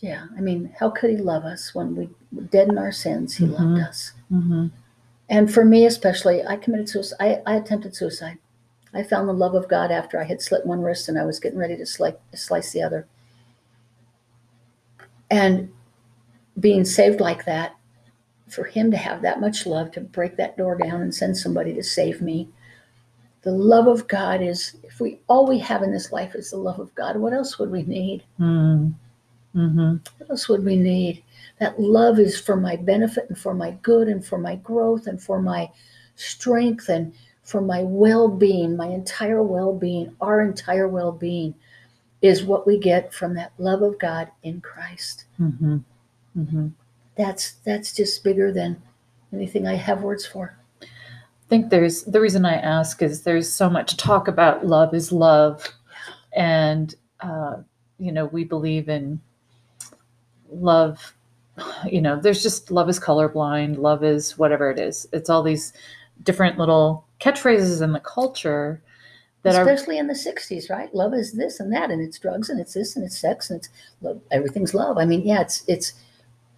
Yeah. 0.00 0.26
I 0.36 0.42
mean, 0.42 0.74
how 0.78 0.90
could 0.90 1.08
he 1.08 1.16
love 1.16 1.46
us 1.46 1.74
when 1.74 1.96
we 1.96 2.10
were 2.32 2.42
dead 2.42 2.68
in 2.68 2.76
our 2.76 2.92
sins? 2.92 3.34
He 3.34 3.46
loved 3.46 3.78
Mhm. 3.78 3.88
us. 3.88 4.12
Mm-hmm. 4.30 4.66
And 5.30 5.50
for 5.50 5.64
me 5.64 5.86
especially, 5.86 6.44
I 6.44 6.56
committed 6.56 6.90
suicide. 6.90 7.16
I, 7.18 7.54
I 7.54 7.56
attempted 7.56 7.96
suicide. 7.96 8.36
I 8.92 9.02
found 9.04 9.26
the 9.26 9.32
love 9.32 9.54
of 9.54 9.68
God 9.68 9.90
after 9.90 10.20
I 10.20 10.24
had 10.24 10.42
slit 10.42 10.66
one 10.66 10.82
wrist 10.82 11.08
and 11.08 11.18
I 11.18 11.24
was 11.24 11.40
getting 11.40 11.58
ready 11.58 11.78
to 11.78 11.86
slice, 11.86 12.12
slice 12.34 12.72
the 12.72 12.82
other. 12.82 13.06
And 15.30 15.72
being 16.60 16.84
saved 16.84 17.20
like 17.20 17.46
that, 17.46 17.74
for 18.48 18.64
him 18.64 18.90
to 18.90 18.98
have 18.98 19.22
that 19.22 19.40
much 19.40 19.64
love 19.64 19.92
to 19.92 20.02
break 20.02 20.36
that 20.36 20.58
door 20.58 20.76
down 20.76 21.00
and 21.00 21.14
send 21.14 21.38
somebody 21.38 21.72
to 21.72 21.82
save 21.82 22.20
me, 22.20 22.50
the 23.44 23.52
love 23.52 23.86
of 23.86 24.08
God 24.08 24.42
is, 24.42 24.76
if 24.82 25.00
we 25.00 25.20
all 25.28 25.46
we 25.46 25.58
have 25.58 25.82
in 25.82 25.92
this 25.92 26.10
life 26.12 26.34
is 26.34 26.50
the 26.50 26.56
love 26.56 26.78
of 26.78 26.94
God, 26.94 27.16
what 27.16 27.34
else 27.34 27.58
would 27.58 27.70
we 27.70 27.82
need? 27.82 28.24
Mm. 28.40 28.94
Mm-hmm. 29.54 29.96
What 30.18 30.30
else 30.30 30.48
would 30.48 30.64
we 30.64 30.76
need? 30.76 31.22
That 31.60 31.78
love 31.78 32.18
is 32.18 32.40
for 32.40 32.56
my 32.56 32.76
benefit 32.76 33.26
and 33.28 33.38
for 33.38 33.54
my 33.54 33.72
good 33.82 34.08
and 34.08 34.24
for 34.24 34.38
my 34.38 34.56
growth 34.56 35.06
and 35.06 35.22
for 35.22 35.40
my 35.40 35.70
strength 36.16 36.88
and 36.88 37.14
for 37.42 37.60
my 37.60 37.82
well 37.82 38.28
being, 38.28 38.76
my 38.76 38.88
entire 38.88 39.42
well 39.42 39.72
being, 39.74 40.16
our 40.20 40.40
entire 40.40 40.88
well 40.88 41.12
being 41.12 41.54
is 42.22 42.42
what 42.42 42.66
we 42.66 42.78
get 42.78 43.12
from 43.12 43.34
that 43.34 43.52
love 43.58 43.82
of 43.82 43.98
God 43.98 44.30
in 44.42 44.62
Christ. 44.62 45.26
Mm-hmm. 45.38 45.76
Mm-hmm. 46.38 46.68
That's 47.16 47.52
that's 47.64 47.92
just 47.92 48.24
bigger 48.24 48.50
than 48.50 48.82
anything 49.32 49.68
I 49.68 49.74
have 49.74 50.02
words 50.02 50.26
for. 50.26 50.56
I 51.54 51.56
think 51.56 51.70
there's 51.70 52.02
the 52.02 52.20
reason 52.20 52.44
I 52.44 52.54
ask 52.54 53.00
is 53.00 53.22
there's 53.22 53.48
so 53.48 53.70
much 53.70 53.96
talk 53.96 54.26
about 54.26 54.66
love 54.66 54.92
is 54.92 55.12
love, 55.12 55.64
and 56.32 56.92
uh, 57.20 57.58
you 57.96 58.10
know 58.10 58.24
we 58.26 58.42
believe 58.42 58.88
in 58.88 59.20
love. 60.50 61.14
You 61.88 62.00
know, 62.00 62.18
there's 62.18 62.42
just 62.42 62.72
love 62.72 62.88
is 62.88 62.98
colorblind, 62.98 63.78
love 63.78 64.02
is 64.02 64.36
whatever 64.36 64.68
it 64.68 64.80
is. 64.80 65.06
It's 65.12 65.30
all 65.30 65.44
these 65.44 65.72
different 66.24 66.58
little 66.58 67.06
catchphrases 67.20 67.80
in 67.80 67.92
the 67.92 68.00
culture 68.00 68.82
that 69.44 69.54
are 69.54 69.62
Especially 69.62 69.98
in 69.98 70.08
the 70.08 70.14
60s, 70.14 70.68
right? 70.68 70.92
Love 70.92 71.14
is 71.14 71.34
this 71.34 71.60
and 71.60 71.72
that, 71.72 71.92
and 71.92 72.02
it's 72.02 72.18
drugs 72.18 72.50
and 72.50 72.58
it's 72.58 72.74
this 72.74 72.96
and 72.96 73.04
it's 73.04 73.16
sex 73.16 73.48
and 73.48 73.60
it's 73.60 73.68
love. 74.02 74.20
Everything's 74.32 74.74
love. 74.74 74.98
I 74.98 75.04
mean, 75.04 75.22
yeah, 75.24 75.42
it's 75.42 75.62
it's 75.68 75.92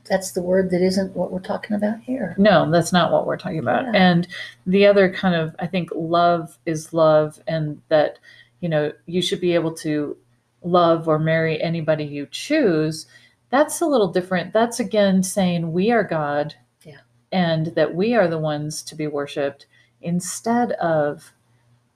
that's 0.08 0.32
the 0.32 0.42
word 0.42 0.70
that 0.70 0.82
isn't 0.82 1.14
what 1.16 1.30
we're 1.30 1.40
talking 1.40 1.76
about 1.76 2.00
here. 2.00 2.34
No, 2.38 2.70
that's 2.70 2.92
not 2.92 3.12
what 3.12 3.26
we're 3.26 3.36
talking 3.36 3.58
about. 3.58 3.84
Yeah. 3.84 3.92
And 3.94 4.28
the 4.66 4.86
other 4.86 5.12
kind 5.12 5.34
of, 5.34 5.54
I 5.58 5.66
think 5.66 5.90
love 5.94 6.58
is 6.66 6.92
love, 6.92 7.40
and 7.46 7.80
that, 7.88 8.18
you 8.60 8.68
know, 8.68 8.92
you 9.06 9.22
should 9.22 9.40
be 9.40 9.54
able 9.54 9.74
to 9.76 10.16
love 10.62 11.08
or 11.08 11.18
marry 11.18 11.60
anybody 11.62 12.04
you 12.04 12.26
choose. 12.30 13.06
That's 13.50 13.80
a 13.80 13.86
little 13.86 14.08
different. 14.08 14.52
That's 14.52 14.80
again 14.80 15.22
saying 15.22 15.72
we 15.72 15.90
are 15.90 16.02
God 16.02 16.54
Yeah. 16.84 16.98
and 17.30 17.66
that 17.76 17.94
we 17.94 18.14
are 18.14 18.28
the 18.28 18.38
ones 18.38 18.82
to 18.84 18.94
be 18.96 19.06
worshiped 19.06 19.66
instead 20.02 20.72
of 20.72 21.32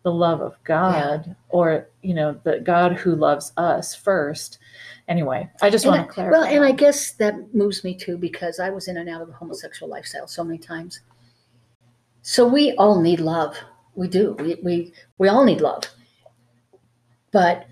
the 0.02 0.12
love 0.12 0.40
of 0.40 0.56
God 0.64 1.36
or, 1.50 1.88
you 2.02 2.14
know, 2.14 2.38
the 2.44 2.60
God 2.60 2.92
who 2.94 3.14
loves 3.14 3.52
us 3.56 3.94
first. 3.94 4.58
Anyway, 5.08 5.48
I 5.60 5.68
just 5.70 5.84
And 5.84 5.92
want 5.92 6.02
I- 6.02 6.06
to 6.06 6.12
clarify. 6.12 6.38
Well, 6.38 6.44
and 6.48 6.64
I 6.64 6.72
guess 6.72 7.12
that 7.12 7.54
moves 7.54 7.84
me 7.84 7.94
too 7.94 8.16
because 8.16 8.58
I 8.60 8.70
was 8.70 8.88
in 8.88 8.96
and 8.96 9.08
out 9.08 9.20
of 9.20 9.28
the 9.28 9.34
homosexual 9.34 9.90
lifestyle 9.90 10.26
so 10.26 10.42
many 10.44 10.58
times. 10.58 11.00
So 12.22 12.46
we 12.46 12.72
all 12.76 13.00
need 13.00 13.20
love. 13.20 13.56
We 13.94 14.08
do. 14.08 14.32
We 14.38 14.54
we 14.62 14.92
we 15.18 15.28
all 15.28 15.44
need 15.44 15.60
love. 15.60 15.84
But 17.32 17.66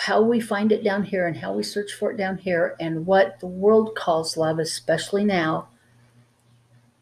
how 0.00 0.22
we 0.22 0.40
find 0.40 0.70
it 0.72 0.84
down 0.84 1.02
here 1.02 1.26
and 1.26 1.36
how 1.36 1.52
we 1.54 1.62
search 1.62 1.92
for 1.92 2.10
it 2.12 2.16
down 2.16 2.36
here 2.38 2.76
and 2.80 3.04
what 3.06 3.40
the 3.40 3.46
world 3.46 3.94
calls 3.96 4.36
love, 4.36 4.58
especially 4.58 5.24
now, 5.24 5.68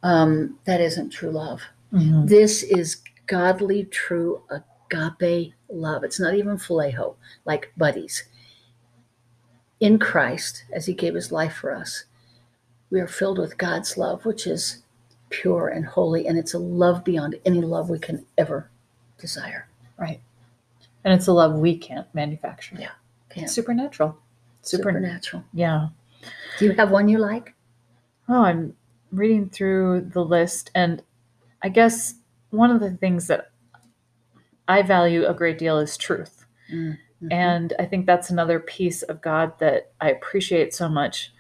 um, 0.03 0.59
that 0.65 0.81
isn't 0.81 1.11
true 1.11 1.31
love. 1.31 1.63
Mhm. 1.93 2.27
This 2.29 2.63
is 2.63 3.03
godly, 3.27 3.85
true 3.85 4.43
agape 4.51 5.55
love. 5.69 6.05
It's 6.05 6.21
not 6.21 6.35
even 6.35 6.57
phileo, 6.57 7.17
like 7.45 7.73
buddies. 7.77 8.25
In 9.81 9.99
Christ, 9.99 10.65
as 10.73 10.87
He 10.87 10.95
gave 10.95 11.15
His 11.15 11.33
life 11.33 11.55
for 11.55 11.75
us, 11.75 12.05
we 12.91 13.01
are 13.01 13.09
filled 13.09 13.39
with 13.39 13.59
God's 13.59 13.97
love, 13.97 14.25
which 14.25 14.47
is 14.47 14.83
pure 15.29 15.69
and 15.69 15.85
holy, 15.85 16.27
and 16.27 16.39
it's 16.39 16.55
a 16.55 16.59
love 16.59 17.05
beyond 17.05 17.37
any 17.45 17.61
love 17.61 17.91
we 17.91 17.99
can 17.99 18.25
ever 18.39 18.71
desire. 19.19 19.69
Right. 19.99 20.21
And 21.05 21.13
it's 21.13 21.27
a 21.27 21.33
love 21.33 21.55
we 21.55 21.77
can't 21.77 22.07
manufacture. 22.15 22.77
Yeah, 22.79 22.91
can't. 23.29 23.45
It's 23.45 23.55
supernatural. 23.55 24.19
Super, 24.63 24.91
Supernatural. 24.91 25.45
Yeah. 25.53 25.89
Do 26.59 26.65
you 26.65 26.73
have 26.73 26.91
one 26.91 27.09
you 27.09 27.19
like? 27.19 27.55
Oh, 28.29 28.43
I'm 28.43 28.75
reading 29.13 29.49
through 29.49 30.11
the 30.13 30.25
list, 30.25 30.71
and 30.75 31.03
I 31.63 31.69
guess 31.69 32.15
one 32.57 32.71
of 32.71 32.81
the 32.81 32.91
things 32.91 33.27
that 33.29 33.51
I 34.69 34.83
value 34.83 35.27
a 35.27 35.35
great 35.35 35.59
deal 35.59 35.79
is 35.79 35.97
truth. 35.97 36.45
Mhm. 36.73 36.99
And 37.31 37.73
I 37.79 37.87
think 37.87 38.07
that's 38.07 38.31
another 38.31 38.61
piece 38.61 39.03
of 39.03 39.21
God 39.23 39.59
that 39.61 39.93
I 40.01 40.11
appreciate 40.11 40.75
so 40.75 40.89
much 40.89 41.33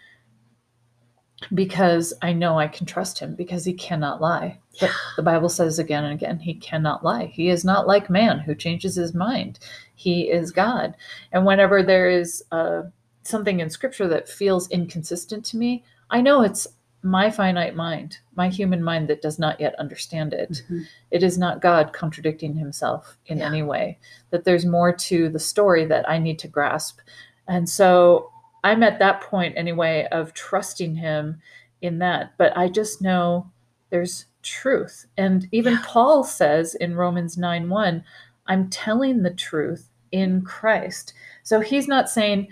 because 1.52 2.14
I 2.22 2.32
know 2.32 2.58
I 2.58 2.66
can 2.66 2.86
trust 2.86 3.18
him 3.18 3.34
because 3.34 3.64
he 3.64 3.74
cannot 3.74 4.20
lie. 4.20 4.58
The, 4.80 4.90
the 5.16 5.22
Bible 5.22 5.48
says 5.48 5.78
again 5.78 6.04
and 6.04 6.14
again, 6.14 6.38
he 6.38 6.54
cannot 6.54 7.04
lie. 7.04 7.26
He 7.26 7.48
is 7.48 7.64
not 7.64 7.86
like 7.86 8.08
man 8.08 8.38
who 8.38 8.54
changes 8.54 8.94
his 8.94 9.14
mind. 9.14 9.58
He 9.94 10.30
is 10.30 10.50
God. 10.50 10.96
And 11.32 11.44
whenever 11.44 11.82
there 11.82 12.08
is 12.08 12.42
uh, 12.52 12.82
something 13.22 13.60
in 13.60 13.70
scripture 13.70 14.08
that 14.08 14.28
feels 14.28 14.70
inconsistent 14.70 15.44
to 15.46 15.56
me, 15.56 15.84
I 16.10 16.20
know 16.20 16.42
it's 16.42 16.66
my 17.02 17.30
finite 17.30 17.76
mind, 17.76 18.18
my 18.34 18.48
human 18.48 18.82
mind 18.82 19.08
that 19.08 19.22
does 19.22 19.38
not 19.38 19.60
yet 19.60 19.74
understand 19.78 20.32
it. 20.32 20.62
Mhm. 20.68 20.86
It 21.10 21.22
is 21.22 21.38
not 21.38 21.60
God 21.60 21.92
contradicting 21.92 22.54
himself 22.54 23.18
in 23.26 23.38
Yeah. 23.38 23.46
any 23.46 23.62
way, 23.62 23.98
that 24.30 24.44
there's 24.44 24.66
more 24.66 24.92
to 24.92 25.28
the 25.28 25.38
story 25.38 25.84
that 25.86 26.08
I 26.08 26.18
need 26.18 26.38
to 26.40 26.48
grasp. 26.48 27.00
And 27.46 27.68
so 27.68 28.30
I'm 28.64 28.82
at 28.82 28.98
that 28.98 29.20
point 29.20 29.56
anyway 29.56 30.08
of 30.10 30.34
trusting 30.34 30.96
him 30.96 31.40
in 31.80 31.98
that. 31.98 32.32
But 32.38 32.56
I 32.56 32.68
just 32.68 33.00
know 33.00 33.50
there's 33.90 34.26
truth. 34.42 35.06
And 35.16 35.48
even 35.52 35.74
Yeah. 35.74 35.82
Paul 35.84 36.24
says 36.24 36.74
in 36.74 36.96
Romans 36.96 37.36
9 37.38 37.68
1, 37.68 38.02
I'm 38.46 38.68
telling 38.68 39.22
the 39.22 39.30
truth 39.30 39.90
in 40.10 40.42
Christ. 40.42 41.12
So 41.42 41.60
he's 41.60 41.86
not 41.86 42.08
saying, 42.08 42.48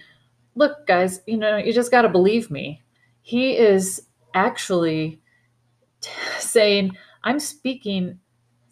look, 0.55 0.87
guys, 0.87 1.23
you 1.27 1.37
know, 1.37 1.57
you 1.57 1.73
just 1.73 1.91
got 1.91 2.03
to 2.03 2.09
believe 2.09 2.51
me. 2.51 2.83
He 3.23 3.57
is 3.57 4.07
actually 4.35 5.21
t- 6.01 6.11
saying, 6.39 6.97
I'm 7.23 7.39
speaking 7.41 8.19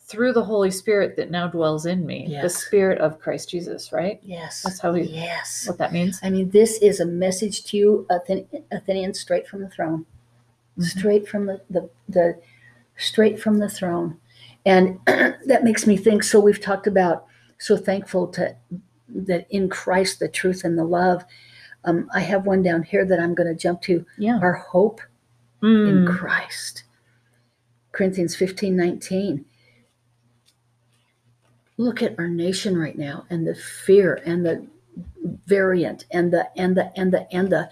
through 0.01 0.33
the 0.35 0.45
Holy 0.45 0.71
Spirit 0.71 1.17
that 1.17 1.31
now 1.31 1.47
dwells 1.49 1.87
in 1.87 2.05
me, 2.05 2.27
the 2.43 2.49
Spirit 2.51 2.99
of 3.01 3.19
Christ 3.19 3.49
Jesus, 3.49 3.93
right? 3.93 4.21
Yes. 4.23 4.63
That's 4.63 4.79
how 4.81 4.93
we- 4.93 5.03
Yes. 5.05 5.65
What 5.67 5.79
that 5.79 5.93
means. 5.93 6.21
I 6.23 6.29
mean, 6.29 6.51
this 6.51 6.77
is 6.83 7.01
a 7.01 7.07
message 7.07 7.65
to 7.65 7.77
you, 7.79 8.07
Athen- 8.11 8.47
Athenians, 8.71 9.19
straight 9.21 9.47
from 9.49 9.63
the 9.63 9.71
throne, 9.71 10.05
Mhm. 10.79 10.83
straight 10.85 11.27
from 11.29 11.47
the, 11.47 11.61
the 11.71 11.89
the 12.09 12.39
straight 12.97 13.41
from 13.41 13.59
the 13.59 13.69
throne, 13.71 14.19
and 14.67 14.99
that 15.07 15.65
makes 15.65 15.87
me 15.87 15.97
think. 15.97 16.23
So 16.25 16.39
we've 16.41 16.61
talked 16.61 16.87
about 16.87 17.25
so 17.59 17.77
thankful 17.77 18.27
to 18.29 18.55
that 19.09 19.47
in 19.51 19.69
Christ 19.71 20.19
the 20.21 20.29
truth 20.29 20.63
and 20.65 20.77
the 20.79 20.85
love. 20.85 21.25
Um, 21.85 22.09
I 22.15 22.21
have 22.21 22.45
one 22.47 22.63
down 22.63 22.83
here 22.83 23.05
that 23.07 23.19
I'm 23.19 23.35
going 23.35 23.49
to 23.49 23.55
jump 23.55 23.81
to. 23.83 24.05
Yeah. 24.19 24.39
Our 24.43 24.53
hope 24.53 25.01
in 25.63 26.05
Mm. 26.05 26.09
Christ. 26.09 26.85
Corinthians 27.93 28.35
15, 28.35 28.75
19. 28.77 29.45
look 31.79 32.03
at 32.03 32.15
our 32.19 32.29
nation 32.29 32.77
right 32.79 32.97
now 32.99 33.25
and 33.31 33.47
the 33.47 33.55
fear 33.55 34.21
and 34.27 34.45
the 34.47 34.67
variant 35.47 36.05
and 36.13 36.33
the 36.33 36.49
and 36.57 36.77
the 36.77 36.93
and 36.99 37.13
the 37.13 37.27
and 37.35 37.51
the 37.51 37.69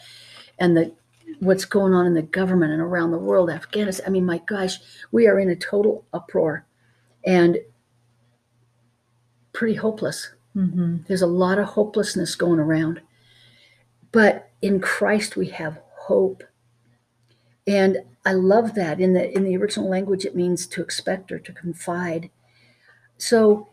and 0.59 0.77
the 0.77 0.93
what's 1.39 1.65
going 1.67 1.93
on 1.93 2.07
in 2.07 2.15
the 2.15 2.23
government 2.23 2.73
and 2.73 2.81
around 2.81 3.11
the 3.13 3.19
world 3.19 3.51
afghanistan 3.51 4.07
i 4.07 4.11
mean 4.11 4.25
my 4.25 4.39
gosh 4.47 4.79
we 5.13 5.29
are 5.29 5.39
in 5.39 5.49
a 5.51 5.55
total 5.55 6.05
uproar 6.13 6.65
and 7.25 7.59
pretty 9.53 9.75
hopeless 9.75 10.31
Mm-hmm. 10.57 10.97
there's 11.07 11.23
a 11.23 11.29
lot 11.29 11.61
of 11.61 11.67
hopelessness 11.67 12.35
going 12.35 12.59
around 12.59 13.01
but 14.11 14.51
in 14.63 14.81
christ 14.81 15.37
we 15.37 15.47
have 15.51 15.79
hope 15.95 16.43
and 17.67 17.99
i 18.25 18.33
love 18.33 18.75
that. 18.75 19.01
In 19.01 19.13
the 19.13 19.31
in 19.37 19.45
the 19.45 19.57
original 19.57 19.89
language 19.89 20.25
it 20.25 20.37
means 20.37 20.67
to 20.69 20.83
expect 20.83 21.31
or 21.33 21.39
to 21.39 21.53
confide. 21.53 22.31
So 23.19 23.69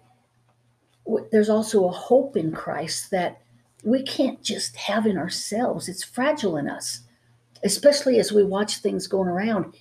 w- 1.05 1.27
there's 1.31 1.49
also 1.49 1.87
a 1.87 1.91
hope 1.91 2.35
in 2.37 2.51
christ 2.51 3.11
that 3.11 3.41
we 3.83 4.03
can't 4.03 4.41
just 4.43 4.75
have 4.75 5.05
in 5.05 5.17
ourselves. 5.17 5.87
It's 5.87 6.03
fragile 6.03 6.57
in 6.57 6.69
us 6.69 7.01
especially 7.63 8.19
as 8.19 8.31
we 8.31 8.43
watch 8.43 8.77
things 8.77 9.07
going 9.07 9.27
around. 9.27 9.75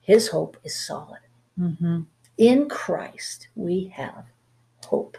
His 0.00 0.28
hope 0.28 0.56
is 0.64 0.74
solid. 0.74 1.20
Mm-hmm. 1.58 2.02
in 2.38 2.68
christ 2.70 3.48
we 3.54 3.92
have 3.94 4.24
hope. 4.86 5.18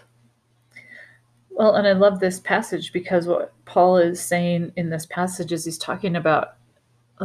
Well, 1.51 1.75
and 1.75 1.85
I 1.87 1.91
love 1.91 2.19
this 2.19 2.39
passage 2.39 2.91
because 2.91 3.27
what 3.27 3.53
Paul 3.65 3.97
is 3.97 4.19
saying 4.19 4.71
in 4.75 4.89
this 4.89 5.05
passage 5.05 5.51
is 5.51 5.65
he's 5.65 5.77
talking 5.77 6.15
about 6.15 6.55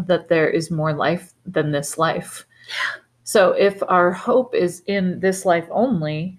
that 0.07 0.29
there 0.29 0.49
is 0.49 0.71
more 0.71 0.93
life 0.93 1.33
than 1.47 1.73
this 1.73 1.99
life. 1.99 2.47
Yeah. 2.69 3.01
So 3.25 3.53
if 3.53 3.83
our 3.89 4.13
hope 4.13 4.55
is 4.55 4.83
in 4.87 5.19
this 5.19 5.45
life 5.45 5.67
only, 5.71 6.39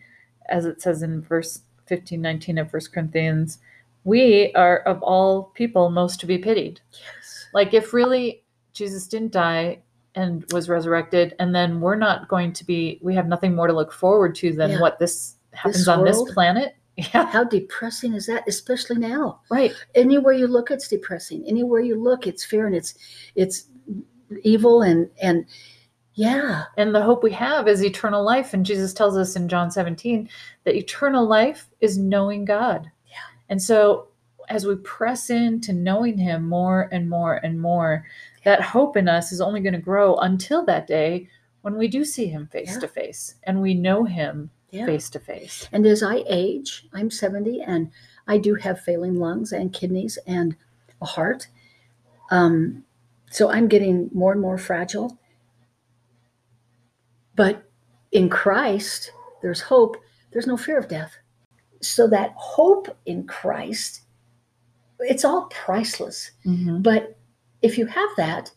as 0.50 0.66
it 0.66 0.82
says 0.82 1.04
in 1.04 1.22
verse 1.22 1.62
15, 1.88 2.22
19 2.22 2.58
of 2.60 2.72
1 2.72 2.82
Corinthians, 2.94 3.60
we 4.06 4.54
are 4.54 4.80
of 4.80 5.02
all 5.04 5.52
people 5.54 5.90
most 5.90 6.20
to 6.22 6.26
be 6.26 6.38
pitied. 6.38 6.80
yes 6.94 7.48
Like 7.54 7.74
if 7.74 7.94
really 7.94 8.44
Jesus 8.72 9.08
didn't 9.08 9.34
die 9.34 9.80
and 10.16 10.46
was 10.54 10.70
resurrected, 10.70 11.36
and 11.40 11.54
then 11.54 11.82
we're 11.82 11.96
not 11.96 12.28
going 12.30 12.54
to 12.54 12.64
be, 12.66 13.00
we 13.04 13.14
have 13.14 13.28
nothing 13.28 13.54
more 13.54 13.68
to 13.68 13.74
look 13.74 13.92
forward 13.92 14.34
to 14.36 14.54
than 14.54 14.72
Yeah. 14.72 14.80
what 14.80 14.98
this 14.98 15.36
happens 15.52 15.80
This 15.80 15.88
on 15.90 16.06
this 16.06 16.24
planet. 16.34 16.77
Yeah, 16.98 17.28
how 17.28 17.44
depressing 17.44 18.14
is 18.14 18.26
that 18.26 18.44
especially 18.48 18.98
now 18.98 19.40
right. 19.52 19.72
anywhere 19.94 20.34
you 20.34 20.48
look 20.48 20.72
it's 20.72 20.88
depressing 20.88 21.44
anywhere 21.48 21.80
you 21.80 21.96
look 21.96 22.26
it's 22.26 22.44
fear 22.44 22.66
and 22.66 22.76
it's 22.76 22.96
it's 23.36 23.68
evil 24.44 24.82
and 24.82 25.08
and 25.22 25.46
yeah 26.16 26.64
And 26.76 26.96
the 26.96 27.02
hope 27.04 27.22
we 27.24 27.32
have 27.34 27.68
is 27.68 27.84
eternal 27.84 28.24
life. 28.24 28.54
And 28.56 28.66
Jesus 28.66 28.94
tells 28.94 29.16
us 29.16 29.36
in 29.36 29.48
John 29.48 29.70
17 29.70 30.28
that 30.64 30.76
eternal 30.76 31.28
life 31.28 31.70
is 31.80 31.98
knowing 32.00 32.44
God. 32.46 32.90
Yeah. 33.08 33.18
And 33.50 33.62
so 33.62 34.08
as 34.50 34.66
we 34.66 34.76
press 34.78 35.30
into 35.30 35.74
knowing 35.74 36.18
Him 36.18 36.50
more 36.50 36.90
and 36.92 37.08
more 37.08 37.36
and 37.44 37.62
more, 37.62 38.04
that 38.46 38.62
hope 38.62 38.98
in 38.98 39.08
us 39.08 39.32
is 39.32 39.42
only 39.42 39.60
going 39.60 39.74
to 39.74 39.80
grow 39.80 40.16
until 40.16 40.66
that 40.66 40.88
day 40.88 41.30
when 41.62 41.78
we 41.78 41.88
do 41.88 42.04
see 42.04 42.26
Him 42.26 42.48
face 42.48 42.74
Yeah. 42.74 42.80
to 42.80 42.88
face 42.88 43.36
and 43.44 43.62
we 43.62 43.74
know 43.76 44.04
Him 44.04 44.50
yeah 44.50 44.57
face 44.86 45.10
to 45.10 45.20
face. 45.20 45.68
and 45.72 45.86
as 45.86 46.04
i 46.04 46.24
age 46.28 46.88
i'm 46.94 47.10
70 47.10 47.62
and 47.62 47.90
i 48.28 48.38
do 48.38 48.56
have 48.56 48.80
failing 48.80 49.16
lungs 49.16 49.52
and 49.52 49.74
kidneys 49.74 50.18
and 50.28 50.56
a 51.02 51.06
heart. 51.06 51.48
Um 52.32 52.84
so 53.32 53.50
i'm 53.50 53.68
getting 53.68 54.10
more 54.14 54.32
and 54.32 54.42
more 54.42 54.58
fragile. 54.58 55.18
But 57.36 57.64
in 58.12 58.30
christ 58.30 59.12
there's 59.42 59.62
hope. 59.62 59.98
There's 60.32 60.48
no 60.48 60.58
fear 60.58 60.78
of 60.80 60.88
death. 60.88 61.16
So 61.82 62.08
that 62.08 62.34
hope 62.36 62.88
in 63.06 63.28
christ 63.28 64.02
it's 65.00 65.24
all 65.24 65.44
priceless. 65.52 66.32
Mhm. 66.46 66.82
But 66.82 67.18
if 67.62 67.78
you 67.78 67.86
have 67.86 68.10
that, 68.18 68.52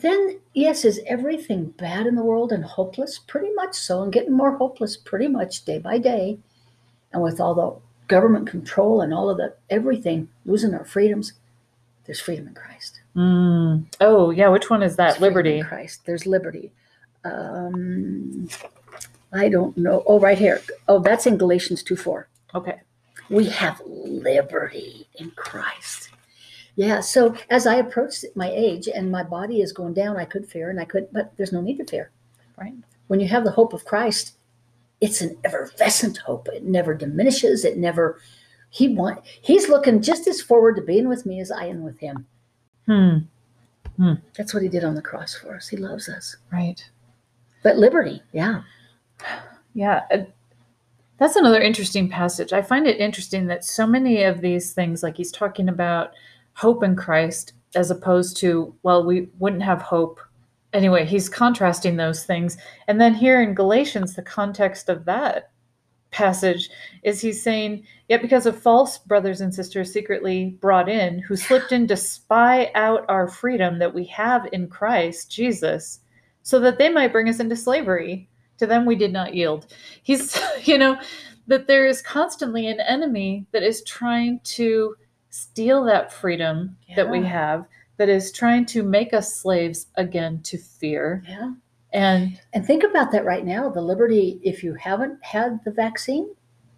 then 0.00 0.40
yes, 0.54 0.84
is 0.84 1.00
everything 1.06 1.66
bad 1.78 2.06
in 2.06 2.14
the 2.16 2.24
world 2.24 2.52
and 2.52 2.64
hopeless? 2.64 3.18
Pretty 3.18 3.52
much 3.54 3.74
so, 3.74 4.02
and 4.02 4.12
getting 4.12 4.32
more 4.32 4.56
hopeless 4.56 4.96
pretty 4.96 5.28
much 5.28 5.64
day 5.64 5.78
by 5.78 5.98
day. 5.98 6.38
And 7.12 7.22
with 7.22 7.40
all 7.40 7.54
the 7.54 7.76
government 8.08 8.48
control 8.48 9.00
and 9.00 9.12
all 9.14 9.30
of 9.30 9.36
the 9.36 9.54
everything, 9.70 10.28
losing 10.44 10.74
our 10.74 10.84
freedoms, 10.84 11.32
there's 12.04 12.20
freedom 12.20 12.48
in 12.48 12.54
Christ. 12.54 13.00
Mm. 13.16 13.86
Oh, 14.00 14.30
yeah. 14.30 14.48
Which 14.48 14.68
one 14.70 14.82
is 14.82 14.96
that? 14.96 15.12
freedom 15.16 15.22
Liberty. 15.28 15.58
in 15.58 15.64
Christ. 15.64 16.04
There's 16.06 16.26
liberty. 16.26 16.72
Um, 17.24 18.48
I 19.32 19.48
don't 19.48 19.76
know. 19.76 20.02
Oh, 20.06 20.20
right 20.20 20.38
here. 20.38 20.60
Oh, 20.88 20.98
that's 21.00 21.26
in 21.26 21.36
Galatians 21.38 21.82
2 21.82 21.96
4. 21.96 22.28
Okay. 22.54 22.80
we 23.28 23.46
have 23.46 23.80
liberty 23.86 25.08
in 25.16 25.30
Christ. 25.32 26.05
Yeah, 26.76 27.00
so 27.00 27.34
as 27.48 27.66
I 27.66 27.76
approach 27.76 28.24
my 28.34 28.50
age 28.50 28.86
and 28.86 29.10
my 29.10 29.22
body 29.22 29.62
is 29.62 29.72
going 29.72 29.94
down, 29.94 30.18
I 30.18 30.26
could 30.26 30.46
fear 30.46 30.68
and 30.68 30.78
I 30.78 30.84
could, 30.84 31.08
but 31.10 31.32
there's 31.36 31.52
no 31.52 31.62
need 31.62 31.78
to 31.78 31.86
fear. 31.86 32.10
Right. 32.58 32.74
When 33.08 33.18
you 33.18 33.28
have 33.28 33.44
the 33.44 33.50
hope 33.50 33.72
of 33.72 33.86
Christ, 33.86 34.34
it's 35.00 35.22
an 35.22 35.38
effervescent 35.44 36.18
hope. 36.18 36.48
It 36.52 36.64
never 36.64 36.94
diminishes. 36.94 37.64
It 37.64 37.78
never, 37.78 38.20
he 38.68 38.88
want, 38.88 39.20
he's 39.24 39.70
looking 39.70 40.02
just 40.02 40.26
as 40.28 40.42
forward 40.42 40.76
to 40.76 40.82
being 40.82 41.08
with 41.08 41.24
me 41.24 41.40
as 41.40 41.50
I 41.50 41.64
am 41.64 41.82
with 41.82 41.98
him. 41.98 42.26
Hmm. 42.84 43.18
hmm. 43.96 44.14
That's 44.36 44.52
what 44.52 44.62
he 44.62 44.68
did 44.68 44.84
on 44.84 44.94
the 44.94 45.02
cross 45.02 45.34
for 45.34 45.56
us. 45.56 45.68
He 45.68 45.78
loves 45.78 46.10
us. 46.10 46.36
Right. 46.52 46.88
But 47.62 47.78
liberty, 47.78 48.22
yeah. 48.32 48.62
Yeah, 49.74 50.02
that's 51.18 51.36
another 51.36 51.60
interesting 51.60 52.08
passage. 52.08 52.52
I 52.52 52.62
find 52.62 52.86
it 52.86 53.00
interesting 53.00 53.46
that 53.46 53.64
so 53.64 53.86
many 53.86 54.22
of 54.22 54.40
these 54.40 54.72
things, 54.72 55.02
like 55.02 55.16
he's 55.16 55.32
talking 55.32 55.68
about 55.68 56.12
hope 56.56 56.82
in 56.82 56.96
Christ, 56.96 57.52
as 57.74 57.90
opposed 57.90 58.38
to, 58.38 58.74
well, 58.82 59.04
we 59.04 59.28
wouldn't 59.38 59.62
have 59.62 59.82
hope. 59.82 60.18
Anyway, 60.72 61.04
he's 61.04 61.28
contrasting 61.28 61.96
those 61.96 62.24
things. 62.24 62.56
And 62.88 62.98
then 62.98 63.14
here 63.14 63.42
in 63.42 63.54
Galatians, 63.54 64.14
the 64.14 64.22
context 64.22 64.88
of 64.88 65.04
that 65.04 65.50
passage 66.10 66.70
is 67.02 67.20
he's 67.20 67.42
saying, 67.42 67.84
Yet 68.08 68.22
because 68.22 68.46
of 68.46 68.60
false 68.60 68.96
brothers 68.98 69.42
and 69.42 69.54
sisters 69.54 69.92
secretly 69.92 70.56
brought 70.60 70.88
in, 70.88 71.18
who 71.18 71.36
slipped 71.36 71.72
in 71.72 71.86
to 71.88 71.96
spy 71.96 72.70
out 72.74 73.04
our 73.08 73.28
freedom 73.28 73.78
that 73.78 73.92
we 73.92 74.04
have 74.06 74.48
in 74.52 74.68
Christ 74.68 75.30
Jesus, 75.30 76.00
so 76.42 76.58
that 76.60 76.78
they 76.78 76.88
might 76.88 77.12
bring 77.12 77.28
us 77.28 77.40
into 77.40 77.56
slavery. 77.56 78.28
To 78.58 78.66
them 78.66 78.86
we 78.86 78.96
did 78.96 79.12
not 79.12 79.34
yield. 79.34 79.66
He's, 80.02 80.40
you 80.62 80.78
know, 80.78 80.98
that 81.48 81.66
there 81.66 81.84
is 81.84 82.00
constantly 82.00 82.68
an 82.68 82.80
enemy 82.80 83.44
that 83.52 83.62
is 83.62 83.84
trying 83.84 84.40
to 84.44 84.96
steal 85.36 85.84
that 85.84 86.12
freedom 86.12 86.76
that 86.96 87.08
we 87.10 87.22
have, 87.24 87.66
that 87.98 88.08
is 88.08 88.32
trying 88.32 88.64
to 88.66 88.82
make 88.82 89.12
us 89.12 89.34
slaves 89.34 89.86
again 89.96 90.40
to 90.42 90.58
fear. 90.58 91.22
Yeah. 91.28 91.52
And 91.92 92.40
And 92.52 92.66
think 92.66 92.82
about 92.84 93.12
that 93.12 93.24
right 93.24 93.44
now 93.44 93.68
the 93.70 93.80
liberty, 93.82 94.40
if 94.42 94.62
you 94.64 94.74
haven't 94.74 95.22
had 95.24 95.60
the 95.64 95.70
vaccine, 95.70 96.28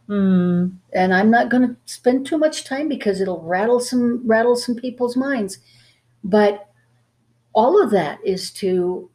mm, 0.08 0.72
and 0.92 1.14
I'm 1.14 1.30
not 1.30 1.48
going 1.48 1.68
to 1.68 1.76
spend 1.86 2.26
too 2.26 2.38
much 2.38 2.64
time 2.64 2.88
because 2.88 3.20
it'll 3.20 3.42
rattle 3.42 3.80
some 3.80 4.26
rattle 4.26 4.56
some 4.56 4.74
people's 4.76 5.16
minds. 5.16 5.58
But 6.24 6.68
all 7.54 7.82
of 7.82 7.90
that 7.90 8.18
is 8.24 8.50
to 8.52 9.10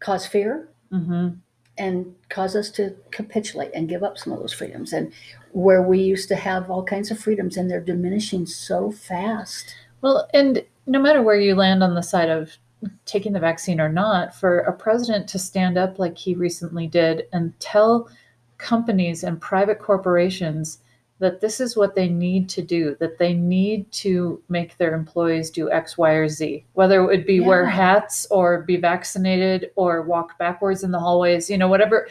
cause 0.00 0.26
fear 0.26 0.68
mhm. 0.92 1.38
And 1.80 2.14
cause 2.28 2.54
us 2.54 2.70
to 2.70 2.94
capitulate 3.10 3.70
and 3.74 3.88
give 3.88 4.02
up 4.02 4.18
some 4.18 4.34
of 4.34 4.38
those 4.38 4.52
freedoms. 4.52 4.92
And 4.92 5.12
where 5.52 5.82
we 5.82 5.98
used 5.98 6.28
to 6.28 6.36
have 6.36 6.70
all 6.70 6.84
kinds 6.84 7.10
of 7.10 7.18
freedoms, 7.18 7.56
and 7.56 7.70
they're 7.70 7.80
diminishing 7.80 8.44
so 8.44 8.90
fast. 8.92 9.74
Well, 10.02 10.28
and 10.34 10.62
no 10.86 11.00
matter 11.00 11.22
where 11.22 11.40
you 11.40 11.54
land 11.54 11.82
on 11.82 11.94
the 11.94 12.02
side 12.02 12.28
of 12.28 12.58
taking 13.06 13.32
the 13.32 13.40
vaccine 13.40 13.80
or 13.80 13.88
not, 13.88 14.34
for 14.34 14.58
a 14.60 14.72
president 14.74 15.26
to 15.30 15.38
stand 15.38 15.78
up 15.78 15.98
like 15.98 16.18
he 16.18 16.34
recently 16.34 16.86
did 16.86 17.26
and 17.32 17.58
tell 17.60 18.10
companies 18.58 19.24
and 19.24 19.40
private 19.40 19.78
corporations 19.78 20.80
that 21.20 21.40
this 21.40 21.60
is 21.60 21.76
what 21.76 21.94
they 21.94 22.08
need 22.08 22.48
to 22.48 22.62
do, 22.62 22.96
that 22.98 23.18
they 23.18 23.34
need 23.34 23.90
to 23.92 24.42
make 24.48 24.76
their 24.78 24.94
employees 24.94 25.50
do 25.50 25.70
X, 25.70 25.96
Y, 25.96 26.10
or 26.12 26.28
Z, 26.28 26.64
whether 26.72 27.00
it 27.02 27.06
would 27.06 27.26
be 27.26 27.40
wear 27.40 27.66
hats 27.66 28.26
or 28.30 28.62
be 28.62 28.76
vaccinated 28.76 29.70
or 29.76 30.02
walk 30.02 30.38
backwards 30.38 30.82
in 30.82 30.90
the 30.90 30.98
hallways, 30.98 31.48
you 31.50 31.58
know, 31.58 31.68
whatever. 31.68 32.08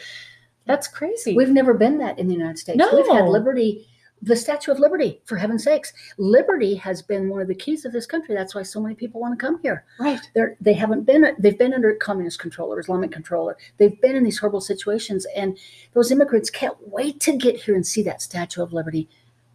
That's 0.64 0.86
crazy. 0.86 1.34
We've 1.34 1.50
never 1.50 1.74
been 1.74 1.98
that 1.98 2.18
in 2.20 2.28
the 2.28 2.34
United 2.34 2.58
States. 2.58 2.78
No. 2.78 2.88
We've 2.94 3.08
had 3.08 3.26
liberty, 3.26 3.88
the 4.22 4.36
Statue 4.36 4.70
of 4.70 4.78
Liberty, 4.78 5.20
for 5.24 5.36
heaven's 5.38 5.64
sakes. 5.64 5.92
Liberty 6.18 6.74
has 6.74 7.00
been 7.00 7.30
one 7.30 7.40
of 7.40 7.48
the 7.48 7.54
keys 7.54 7.84
of 7.86 7.92
this 7.92 8.04
country. 8.04 8.34
That's 8.34 8.54
why 8.54 8.62
so 8.62 8.80
many 8.80 8.94
people 8.94 9.20
want 9.20 9.38
to 9.38 9.42
come 9.46 9.58
here. 9.62 9.84
right. 9.98 10.20
they're 10.34 10.56
they 10.60 10.74
haven't 10.74 11.04
been 11.04 11.34
they've 11.38 11.58
been 11.58 11.72
under 11.72 11.94
communist 11.94 12.38
control 12.38 12.72
or 12.72 12.78
islamic 12.80 13.10
control 13.12 13.48
or 13.48 13.56
they've 13.78 14.00
been 14.00 14.14
in 14.16 14.24
these 14.24 14.38
horrible 14.38 14.60
situations 14.60 15.26
and 15.34 15.56
those 15.94 16.10
immigrants 16.10 16.50
can't 16.50 16.76
wait 16.88 17.18
to 17.20 17.36
get 17.36 17.56
here 17.62 17.74
and 17.74 17.86
see 17.86 18.02
that 18.02 18.20
statue 18.20 18.62
of 18.62 18.72
liberty 18.72 19.08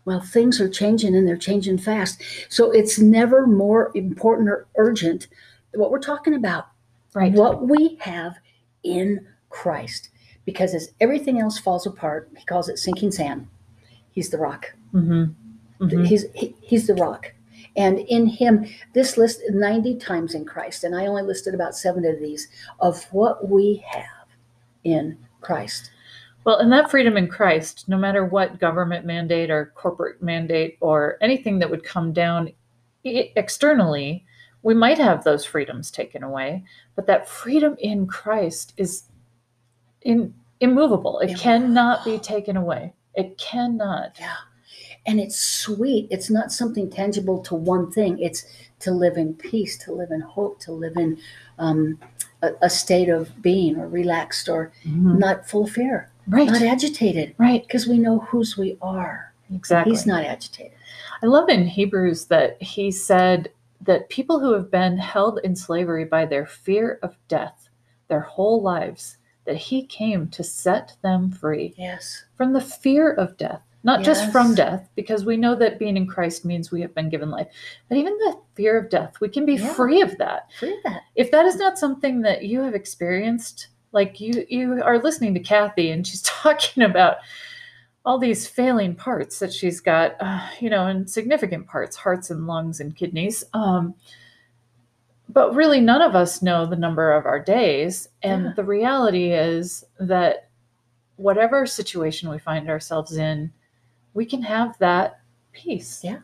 well 0.05 0.19
things 0.21 0.59
are 0.59 0.69
changing 0.69 1.15
and 1.15 1.27
they're 1.27 1.37
changing 1.37 1.77
fast 1.77 2.21
so 2.49 2.71
it's 2.71 2.97
never 2.99 3.45
more 3.45 3.91
important 3.95 4.49
or 4.49 4.65
urgent 4.77 5.27
what 5.75 5.91
we're 5.91 5.99
talking 5.99 6.33
about 6.33 6.67
Right. 7.13 7.31
what 7.31 7.67
we 7.67 7.97
have 8.01 8.35
in 8.83 9.25
christ 9.49 10.09
because 10.45 10.73
as 10.73 10.89
everything 11.01 11.39
else 11.39 11.57
falls 11.57 11.87
apart, 11.87 12.29
he 12.37 12.45
calls 12.45 12.69
it 12.69 12.77
sinking 12.77 13.11
sand. 13.11 13.47
He's 14.15 14.29
the 14.29 14.37
rock. 14.39 14.73
hmm 14.91 15.25
hmm 15.77 16.03
He's 16.05 16.25
he, 16.33 16.55
he's 16.61 16.87
the 16.87 16.95
rock. 16.95 17.33
And 17.77 17.99
in 17.99 18.25
him, 18.27 18.65
this 18.93 19.17
list 19.17 19.41
90 19.49 19.97
times 19.97 20.33
in 20.33 20.45
Christ, 20.45 20.85
and 20.85 20.95
I 20.95 21.07
only 21.07 21.23
listed 21.23 21.53
about 21.53 21.75
seven 21.75 22.05
of 22.05 22.19
these 22.19 22.47
of 22.79 23.03
what 23.11 23.49
we 23.49 23.83
have 23.89 24.27
in 24.85 25.17
Christ. 25.41 25.91
Well, 26.45 26.59
and 26.59 26.71
that 26.71 26.89
freedom 26.89 27.17
in 27.17 27.27
Christ, 27.27 27.89
no 27.89 27.97
matter 27.97 28.23
what 28.23 28.59
government 28.59 29.05
mandate 29.05 29.49
or 29.49 29.73
corporate 29.75 30.21
mandate 30.21 30.77
or 30.79 31.17
anything 31.19 31.59
that 31.59 31.69
would 31.69 31.83
come 31.83 32.13
down 32.13 32.53
externally, 33.03 34.25
we 34.61 34.73
might 34.73 34.97
have 34.97 35.23
those 35.23 35.43
freedoms 35.43 35.91
taken 35.91 36.23
away. 36.23 36.63
But 36.95 37.07
that 37.07 37.27
freedom 37.27 37.75
in 37.79 38.07
Christ 38.07 38.73
is 38.77 39.03
in, 40.03 40.33
immovable. 40.61 41.19
It 41.19 41.37
cannot 41.37 42.05
be 42.05 42.19
taken 42.19 42.55
away. 42.57 42.93
It 43.15 43.37
cannot. 43.37 44.17
Yeah. 44.19 44.35
And 45.05 45.19
it's 45.19 45.39
sweet. 45.39 46.07
It's 46.09 46.29
not 46.29 46.51
something 46.51 46.89
tangible 46.89 47.39
to 47.43 47.55
one 47.55 47.91
thing. 47.91 48.19
It's 48.19 48.45
to 48.79 48.91
live 48.91 49.17
in 49.17 49.33
peace, 49.35 49.77
to 49.85 49.93
live 49.93 50.11
in 50.11 50.21
hope, 50.21 50.59
to 50.61 50.71
live 50.71 50.97
in 50.97 51.17
um, 51.59 51.99
a, 52.41 52.51
a 52.63 52.69
state 52.69 53.09
of 53.09 53.41
being 53.41 53.77
or 53.77 53.87
relaxed 53.87 54.49
or 54.49 54.71
Mhm. 54.85 55.17
not 55.19 55.47
full 55.47 55.63
of 55.63 55.71
fear, 55.71 56.09
Right. 56.27 56.47
not 56.47 56.61
agitated, 56.61 57.33
right. 57.37 57.61
because 57.65 57.87
we 57.87 57.97
know 57.97 58.19
whose 58.19 58.57
we 58.57 58.77
are. 58.81 59.33
Exactly. 59.53 59.91
He's 59.93 60.05
not 60.05 60.25
agitated. 60.25 60.73
I 61.21 61.27
love 61.27 61.49
in 61.49 61.65
Hebrews 61.67 62.25
that 62.25 62.61
he 62.61 62.91
said 62.91 63.51
that 63.81 64.09
people 64.09 64.39
who 64.39 64.51
have 64.53 64.69
been 64.71 64.97
held 64.97 65.39
in 65.43 65.55
slavery 65.55 66.03
by 66.03 66.25
their 66.25 66.45
fear 66.45 66.99
of 67.03 67.15
death 67.27 67.69
their 68.07 68.21
whole 68.21 68.61
lives, 68.61 69.17
that 69.45 69.57
he 69.57 69.85
came 69.85 70.27
to 70.29 70.43
set 70.43 70.95
them 71.01 71.31
free 71.31 71.73
Yes. 71.77 72.25
from 72.35 72.53
the 72.53 72.61
fear 72.61 73.11
of 73.13 73.37
death, 73.37 73.61
not 73.83 74.03
just 74.03 74.31
from 74.31 74.55
death, 74.55 74.89
because 74.95 75.25
we 75.25 75.37
know 75.37 75.55
that 75.55 75.79
being 75.79 75.97
in 75.97 76.07
Christ 76.07 76.43
means 76.45 76.71
we 76.71 76.81
have 76.81 76.93
been 76.95 77.09
given 77.09 77.29
life, 77.29 77.47
but 77.87 77.97
even 77.97 78.17
the 78.17 78.37
fear 78.55 78.77
of 78.77 78.89
death, 78.89 79.19
we 79.21 79.29
can 79.29 79.45
be 79.45 79.55
Yeah. 79.55 79.73
free 79.73 80.01
of 80.01 80.17
that. 80.17 80.51
Free 80.59 80.73
of 80.73 80.83
that. 80.85 81.01
If 81.15 81.31
that 81.31 81.45
is 81.45 81.57
not 81.57 81.77
something 81.77 82.21
that 82.21 82.43
you 82.43 82.61
have 82.61 82.75
experienced, 82.75 83.67
like 83.91 84.19
you 84.19 84.45
you 84.49 84.81
are 84.83 84.99
listening 84.99 85.33
to 85.35 85.39
Kathy 85.39 85.91
and 85.91 86.05
she's 86.05 86.21
talking 86.43 86.83
about 86.83 87.17
all 88.05 88.19
these 88.19 88.47
failing 88.47 88.93
parts 88.93 89.39
that 89.39 89.51
she's 89.51 89.79
got, 89.79 90.15
uh, 90.19 90.47
you 90.59 90.69
know, 90.69 90.85
and 90.85 91.09
significant 91.09 91.65
parts, 91.67 91.95
hearts 91.95 92.29
and 92.29 92.45
lungs 92.45 92.79
and 92.79 92.95
kidneys. 92.95 93.43
Um, 93.53 93.95
but 95.29 95.53
really, 95.55 95.81
none 95.81 96.01
of 96.01 96.15
us 96.15 96.41
know 96.41 96.65
the 96.65 96.75
number 96.75 97.11
of 97.11 97.25
our 97.25 97.39
days. 97.39 98.09
And 98.21 98.45
Yeah. 98.45 98.53
the 98.55 98.63
reality 98.63 99.31
is 99.31 99.83
that 99.99 100.49
whatever 101.17 101.65
situation 101.65 102.29
we 102.29 102.37
find 102.39 102.69
ourselves 102.69 103.15
in, 103.17 103.51
we 104.13 104.25
can 104.25 104.41
have 104.43 104.77
that 104.79 105.19
peace, 105.53 106.03
Yeah. 106.03 106.19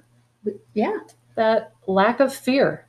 Yeah. 0.74 1.00
that 1.36 1.74
lack 1.88 2.20
of 2.20 2.34
fear. 2.34 2.86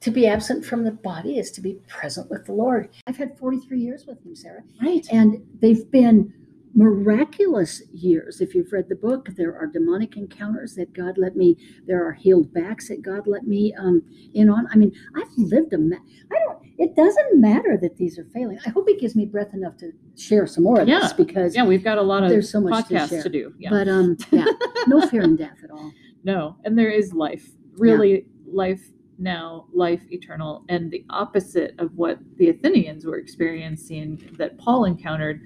To 0.00 0.10
be 0.10 0.26
absent 0.26 0.64
from 0.64 0.84
the 0.84 0.92
body 0.92 1.38
is 1.38 1.50
to 1.52 1.60
be 1.60 1.74
present 1.86 2.30
with 2.30 2.46
the 2.46 2.52
Lord. 2.52 2.88
I've 3.06 3.18
had 3.18 3.36
43 3.36 3.80
years 3.80 4.06
with 4.06 4.24
him, 4.24 4.34
Sarah, 4.34 4.62
Right. 4.80 5.06
and 5.12 5.46
they've 5.60 5.90
been 5.90 6.32
miraculous 6.74 7.82
years. 7.92 8.40
If 8.40 8.54
you've 8.54 8.72
read 8.72 8.88
the 8.88 8.94
book, 8.96 9.28
there 9.36 9.56
are 9.56 9.66
demonic 9.66 10.16
encounters 10.16 10.74
that 10.76 10.92
God 10.92 11.18
let 11.18 11.36
me, 11.36 11.56
there 11.86 12.04
are 12.06 12.12
healed 12.12 12.52
backs 12.52 12.88
that 12.88 13.02
God 13.02 13.26
let 13.26 13.44
me 13.44 13.74
um, 13.78 14.02
in 14.34 14.48
on. 14.48 14.66
I 14.72 14.76
mean, 14.76 14.92
I've 15.16 15.28
lived 15.36 15.72
a, 15.72 15.78
ma- 15.78 15.96
I 16.32 16.36
don't, 16.44 16.58
it 16.78 16.96
doesn't 16.96 17.40
matter 17.40 17.76
that 17.80 17.96
these 17.96 18.18
are 18.18 18.24
failing. 18.32 18.58
I 18.66 18.70
hope 18.70 18.88
He 18.88 18.96
gives 18.96 19.14
me 19.16 19.26
breath 19.26 19.52
enough 19.54 19.76
to 19.78 19.92
share 20.16 20.46
some 20.46 20.64
more 20.64 20.80
of 20.80 20.88
Yeah. 20.88 21.00
this 21.00 21.12
because, 21.12 21.54
Yeah, 21.54 21.64
we've 21.64 21.84
got 21.84 21.98
a 21.98 22.02
lot 22.02 22.22
of 22.24 22.30
There's 22.30 22.50
so 22.50 22.60
much 22.60 22.88
to 22.88 22.94
podcasts 22.94 23.08
share. 23.10 23.22
to 23.22 23.28
do. 23.28 23.54
Yeah. 23.58 23.70
but 23.70 23.88
um, 23.88 24.16
yeah, 24.30 24.44
no 24.86 25.06
fear 25.06 25.22
in 25.22 25.36
death 25.36 25.58
at 25.64 25.70
all. 25.70 25.92
No, 26.22 26.56
and 26.66 26.78
there 26.78 26.90
is 26.90 27.14
life, 27.14 27.48
really 27.78 28.26
life 28.46 28.82
now, 29.18 29.64
life 29.72 30.02
eternal, 30.10 30.66
and 30.68 30.90
the 30.90 31.02
opposite 31.08 31.74
of 31.78 31.94
what 31.94 32.18
the 32.36 32.50
Athenians 32.50 33.06
were 33.06 33.16
experiencing 33.16 34.28
that 34.36 34.58
Paul 34.58 34.84
encountered 34.84 35.40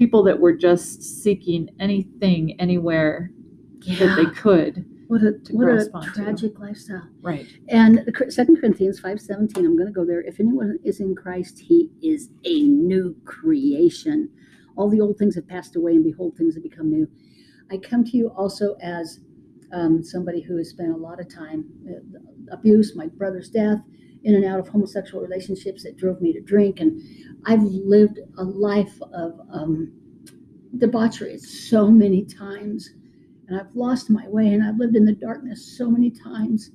people 0.00 0.22
that 0.22 0.40
were 0.40 0.54
just 0.54 1.02
seeking 1.02 1.68
anything, 1.78 2.58
anywhere 2.58 3.30
that 3.98 4.16
they 4.16 4.24
could. 4.34 4.86
What 5.08 5.22
a, 5.22 5.32
to 5.44 5.52
what 5.52 5.68
a 5.68 6.10
tragic 6.14 6.58
lifestyle. 6.58 7.06
Right. 7.20 7.46
And 7.68 8.10
Second 8.30 8.56
Corinthians 8.60 8.98
five 8.98 9.20
seventeen. 9.20 9.66
I'm 9.66 9.76
going 9.76 9.88
to 9.88 9.92
go 9.92 10.06
there. 10.06 10.22
If 10.22 10.40
anyone 10.40 10.78
is 10.84 11.00
in 11.00 11.14
Christ, 11.14 11.58
he 11.58 11.90
is 12.00 12.30
a 12.44 12.62
new 12.62 13.14
creation. 13.26 14.30
All 14.76 14.88
the 14.88 15.02
old 15.02 15.18
things 15.18 15.34
have 15.34 15.46
passed 15.46 15.76
away, 15.76 15.92
and 15.92 16.04
behold, 16.04 16.36
things 16.38 16.54
have 16.54 16.62
become 16.62 16.88
new. 16.88 17.06
I 17.70 17.76
come 17.76 18.02
to 18.04 18.16
you 18.16 18.28
also 18.28 18.76
as 18.80 19.20
um, 19.72 20.02
somebody 20.02 20.40
who 20.40 20.56
has 20.56 20.70
spent 20.70 20.92
a 20.92 20.96
lot 20.96 21.20
of 21.20 21.28
time 21.32 21.66
uh, 21.90 22.54
abuse, 22.56 22.96
my 22.96 23.08
brother's 23.08 23.50
death, 23.50 23.80
in 24.24 24.34
and 24.34 24.44
out 24.44 24.60
of 24.60 24.68
homosexual 24.68 25.22
relationships 25.22 25.82
that 25.84 25.96
drove 25.96 26.20
me 26.20 26.32
to 26.32 26.40
drink, 26.40 26.80
and 26.80 27.00
I've 27.46 27.62
lived 27.62 28.18
a 28.38 28.44
life 28.44 29.00
of 29.12 29.40
um, 29.52 29.92
debauchery 30.78 31.38
so 31.38 31.90
many 31.90 32.24
times, 32.24 32.90
and 33.48 33.58
I've 33.58 33.74
lost 33.74 34.10
my 34.10 34.28
way, 34.28 34.48
and 34.48 34.62
I've 34.62 34.78
lived 34.78 34.96
in 34.96 35.04
the 35.04 35.12
darkness 35.12 35.76
so 35.76 35.90
many 35.90 36.10
times. 36.10 36.70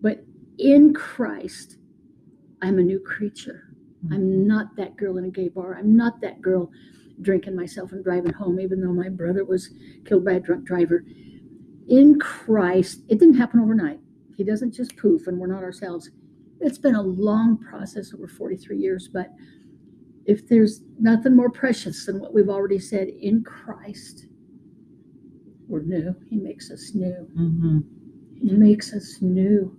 But 0.00 0.24
in 0.58 0.92
Christ, 0.92 1.76
I'm 2.62 2.78
a 2.78 2.82
new 2.82 3.00
creature. 3.00 3.64
I'm 4.10 4.46
not 4.46 4.76
that 4.76 4.96
girl 4.96 5.18
in 5.18 5.24
a 5.24 5.30
gay 5.30 5.48
bar. 5.48 5.76
I'm 5.76 5.96
not 5.96 6.20
that 6.20 6.40
girl 6.40 6.70
drinking 7.22 7.56
myself 7.56 7.92
and 7.92 8.04
driving 8.04 8.32
home, 8.32 8.60
even 8.60 8.80
though 8.80 8.92
my 8.92 9.08
brother 9.08 9.44
was 9.44 9.70
killed 10.04 10.24
by 10.24 10.32
a 10.32 10.40
drunk 10.40 10.64
driver. 10.64 11.04
In 11.88 12.18
Christ, 12.18 13.02
it 13.08 13.18
didn't 13.18 13.38
happen 13.38 13.60
overnight. 13.60 14.00
He 14.36 14.44
doesn't 14.44 14.72
just 14.72 14.96
poof 14.96 15.26
and 15.26 15.38
we're 15.38 15.48
not 15.48 15.64
ourselves. 15.64 16.10
It's 16.60 16.78
been 16.78 16.94
a 16.94 17.02
long 17.02 17.58
process 17.58 18.12
over 18.14 18.26
43 18.26 18.76
years, 18.78 19.08
but 19.12 19.32
if 20.24 20.46
there's 20.48 20.82
nothing 20.98 21.34
more 21.36 21.50
precious 21.50 22.04
than 22.06 22.20
what 22.20 22.34
we've 22.34 22.48
already 22.48 22.78
said 22.78 23.08
in 23.08 23.42
Christ, 23.44 24.26
we're 25.68 25.82
new. 25.82 26.14
He 26.28 26.36
makes 26.36 26.70
us 26.70 26.92
new. 26.94 27.12
hmm 27.34 27.80
He 28.34 28.50
makes 28.52 28.92
us 28.92 29.18
new. 29.20 29.76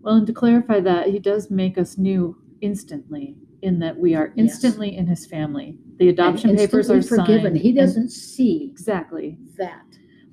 Well, 0.00 0.16
and 0.16 0.26
to 0.26 0.32
clarify 0.32 0.80
that, 0.80 1.08
he 1.08 1.18
does 1.18 1.50
make 1.50 1.78
us 1.78 1.98
new 1.98 2.36
instantly 2.60 3.36
in 3.62 3.78
that 3.80 3.96
we 3.98 4.14
are 4.14 4.32
Yes. 4.36 4.62
instantly 4.62 4.96
in 4.96 5.06
his 5.06 5.26
family. 5.26 5.78
The 5.98 6.08
adoption 6.10 6.54
papers 6.56 6.90
are 6.90 7.02
forgiven. 7.02 7.42
signed. 7.54 7.56
He 7.58 7.72
doesn't 7.72 8.10
see 8.10 8.68
exactly. 8.70 9.38
that. 9.58 9.82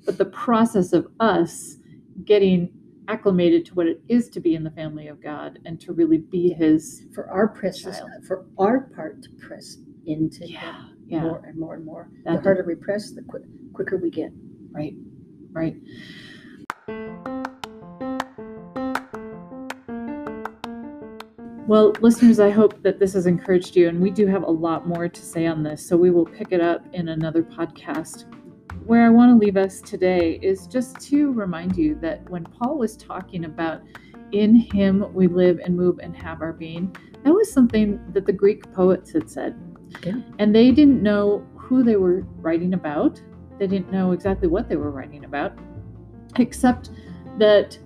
but 0.06 0.18
the 0.18 0.26
process 0.26 0.92
of 0.92 1.06
us 1.20 1.78
getting 2.26 2.68
acclimated 3.08 3.64
to 3.66 3.74
what 3.74 3.86
it 3.86 4.00
is 4.08 4.28
to 4.30 4.40
be 4.40 4.54
in 4.54 4.64
the 4.64 4.70
family 4.70 5.08
of 5.08 5.22
God 5.22 5.58
and 5.64 5.80
to 5.80 5.92
really 5.92 6.18
be 6.18 6.52
his 6.52 7.06
For 7.14 7.28
our 7.30 7.48
precious, 7.48 7.98
Child. 7.98 8.10
Uh, 8.22 8.26
for 8.26 8.46
our 8.58 8.90
part 8.94 9.22
to 9.22 9.28
press 9.46 9.76
into 10.06 10.46
yeah 10.46 10.60
Him 10.60 10.96
yeah 11.06 11.20
more 11.20 11.42
and 11.46 11.58
more 11.58 11.74
and 11.74 11.84
more. 11.84 12.08
That 12.24 12.36
the 12.36 12.42
harder 12.42 12.64
we 12.66 12.74
press, 12.74 13.12
the 13.12 13.22
quick, 13.22 13.42
quicker 13.72 13.96
we 13.96 14.10
get. 14.10 14.30
right 14.72 14.94
right 15.52 15.76
well 21.66 21.92
listeners 22.00 22.40
i 22.40 22.50
hope 22.50 22.82
that 22.82 22.98
this 22.98 23.14
has 23.14 23.26
encouraged 23.26 23.74
you 23.76 23.88
and 23.88 24.00
we 24.00 24.10
do 24.10 24.26
have 24.26 24.42
a 24.42 24.50
lot 24.50 24.86
more 24.86 25.08
to 25.08 25.22
say 25.22 25.46
on 25.46 25.62
this 25.62 25.86
so 25.86 25.96
we 25.96 26.10
will 26.10 26.26
pick 26.26 26.52
it 26.52 26.60
up 26.60 26.84
in 26.92 27.08
another 27.08 27.42
podcast 27.42 28.24
where 28.84 29.04
i 29.06 29.08
want 29.08 29.30
to 29.30 29.44
leave 29.44 29.56
us 29.56 29.80
today 29.80 30.38
is 30.42 30.66
just 30.66 31.00
to 31.00 31.32
remind 31.32 31.76
you 31.76 31.94
that 32.00 32.28
when 32.28 32.44
paul 32.44 32.76
was 32.78 32.96
talking 32.96 33.44
about 33.46 33.82
in 34.32 34.54
him 34.54 35.12
we 35.14 35.26
live 35.26 35.58
and 35.64 35.76
move 35.76 35.98
and 36.02 36.16
have 36.16 36.42
our 36.42 36.52
being 36.52 36.94
that 37.24 37.32
was 37.32 37.50
something 37.52 37.98
that 38.12 38.26
the 38.26 38.32
greek 38.32 38.70
poets 38.72 39.12
had 39.12 39.28
said 39.28 39.54
Yeah. 40.04 40.20
and 40.38 40.54
they 40.54 40.70
didn't 40.70 41.02
know 41.02 41.46
who 41.56 41.82
they 41.82 41.96
were 41.96 42.22
writing 42.36 42.74
about 42.74 43.22
they 43.58 43.66
didn't 43.66 43.90
know 43.90 44.12
exactly 44.12 44.48
what 44.48 44.68
they 44.68 44.76
were 44.76 44.90
writing 44.90 45.24
about 45.24 45.52
except 46.36 46.90
that 47.38 47.78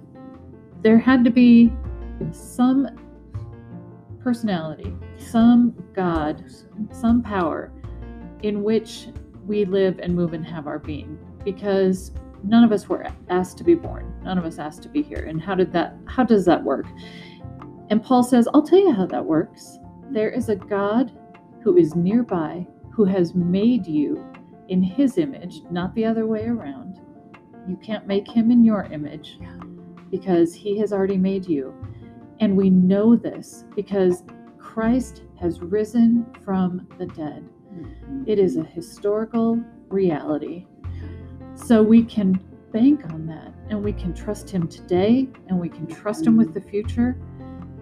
there 0.82 0.98
had 0.98 1.24
to 1.24 1.30
be 1.30 1.72
some 2.32 2.88
personality 4.20 4.92
some 5.16 5.74
god 5.94 6.44
some 6.90 7.22
power 7.22 7.72
in 8.42 8.62
which 8.62 9.08
we 9.48 9.64
live 9.64 9.98
and 10.00 10.14
move 10.14 10.34
and 10.34 10.46
have 10.46 10.66
our 10.66 10.78
being 10.78 11.18
because 11.42 12.12
none 12.44 12.62
of 12.62 12.70
us 12.70 12.88
were 12.88 13.06
asked 13.30 13.56
to 13.58 13.64
be 13.64 13.74
born. 13.74 14.14
None 14.22 14.38
of 14.38 14.44
us 14.44 14.58
asked 14.58 14.82
to 14.82 14.88
be 14.88 15.02
here. 15.02 15.24
And 15.26 15.40
how 15.42 15.54
did 15.54 15.72
that 15.72 15.96
how 16.06 16.22
does 16.22 16.44
that 16.44 16.62
work? 16.62 16.86
And 17.90 18.04
paul 18.04 18.22
says 18.22 18.46
i'll 18.52 18.62
tell 18.62 18.78
you 18.78 18.92
how 18.92 19.06
that 19.06 19.24
works. 19.24 19.78
There 20.10 20.30
is 20.30 20.50
a 20.50 20.56
god 20.56 21.10
who 21.62 21.76
is 21.76 21.96
nearby 21.96 22.66
who 22.92 23.04
has 23.04 23.34
made 23.34 23.86
you 23.86 24.24
in 24.68 24.82
his 24.82 25.18
image 25.18 25.62
not 25.70 25.94
the 25.94 26.04
other 26.04 26.26
way 26.26 26.46
around. 26.46 27.00
You 27.66 27.76
can't 27.76 28.06
make 28.06 28.28
him 28.28 28.50
in 28.50 28.64
your 28.64 28.84
image 28.84 29.38
because 30.10 30.54
he 30.54 30.78
has 30.78 30.92
already 30.92 31.18
made 31.18 31.46
you. 31.46 31.74
And 32.40 32.56
we 32.56 32.70
know 32.70 33.16
this 33.16 33.64
because 33.74 34.22
christ 34.58 35.22
has 35.40 35.60
risen 35.60 36.26
from 36.44 36.86
the 36.98 37.06
dead 37.06 37.48
It 38.26 38.38
is 38.38 38.56
a 38.56 38.64
historical 38.64 39.60
reality. 39.88 40.66
So 41.54 41.82
we 41.82 42.04
can 42.04 42.40
bank 42.72 43.04
on 43.12 43.26
that 43.26 43.52
and 43.70 43.82
we 43.82 43.92
can 43.92 44.14
trust 44.14 44.50
Him 44.50 44.68
today 44.68 45.28
and 45.48 45.58
we 45.58 45.68
can 45.68 45.86
trust 45.86 46.26
Him 46.26 46.36
with 46.36 46.54
the 46.54 46.60
future. 46.60 47.16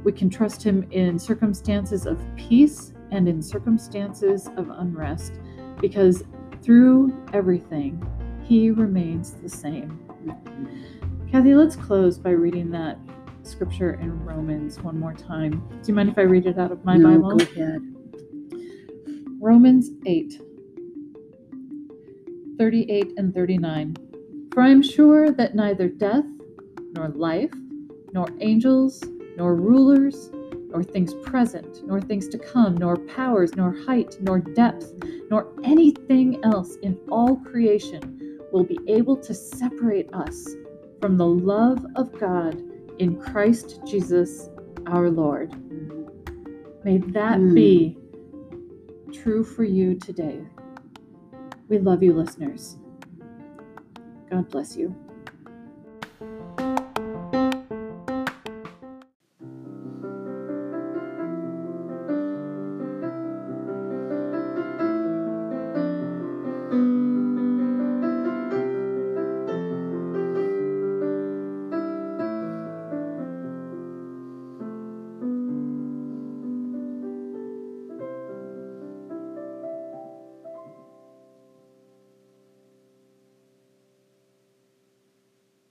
We 0.04 0.12
can 0.12 0.30
trust 0.30 0.62
Him 0.62 0.87
in 0.90 1.18
circumstances 1.18 2.06
of 2.06 2.22
peace 2.37 2.92
and 3.11 3.28
in 3.28 3.42
circumstances 3.42 4.48
of 4.56 4.70
unrest 4.70 5.35
because 5.80 6.24
through 6.62 7.16
everything, 7.32 8.04
He 8.44 8.70
remains 8.70 9.32
the 9.32 9.48
same. 9.48 10.00
Kathy, 11.30 11.54
let's 11.54 11.76
close 11.76 12.18
by 12.18 12.30
reading 12.30 12.70
that 12.70 12.98
scripture 13.42 13.94
in 13.94 14.24
Romans 14.24 14.80
one 14.80 14.98
more 14.98 15.12
time. 15.12 15.62
Do 15.68 15.88
you 15.88 15.94
mind 15.94 16.09
if 16.09 16.18
I 16.18 16.22
read 16.22 16.46
it 16.46 16.59
out 16.59 16.72
of 16.72 16.85
my 16.85 16.96
no, 16.96 17.11
Bible? 17.11 17.37
Go 17.37 17.44
ahead. 17.44 17.95
Romans 19.40 19.90
8 20.07 20.40
38 22.59 23.12
and 23.18 23.35
39. 23.35 23.96
For 24.53 24.62
I 24.62 24.70
am 24.70 24.83
sure 24.83 25.31
that 25.31 25.55
neither 25.55 25.88
death, 25.88 26.25
nor 26.94 27.09
life, 27.09 27.53
nor 28.12 28.27
angels, 28.40 29.03
nor 29.37 29.55
rulers, 29.55 30.31
nor 30.70 30.83
things 30.83 31.12
present, 31.14 31.87
nor 31.87 32.01
things 32.01 32.29
to 32.29 32.38
come, 32.38 32.77
nor 32.77 32.96
powers, 32.96 33.55
nor 33.57 33.72
height, 33.72 34.16
nor 34.20 34.38
depth, 34.38 34.94
nor 35.31 35.49
anything 35.64 36.42
else 36.44 36.77
in 36.83 36.99
all 37.11 37.37
creation 37.37 38.40
will 38.53 38.64
be 38.64 38.79
able 38.88 39.16
to 39.18 39.35
separate 39.35 40.12
us 40.14 40.49
from 41.01 41.18
the 41.18 41.27
love 41.27 41.85
of 41.96 42.18
God 42.18 42.62
in 42.99 43.20
Christ 43.20 43.81
Jesus 43.87 44.49
our 44.87 45.11
Lord. 45.11 45.53
May 46.85 46.99
that 46.99 47.38
Mm. 47.38 47.55
be 47.55 47.99
true 49.12 49.45
for 49.45 49.64
you 49.64 49.95
today. 49.95 50.40
We 51.69 51.79
love 51.79 52.03
you, 52.03 52.14
listeners. 52.14 52.79
God 54.31 54.49
bless 54.51 54.77
you. 54.77 54.95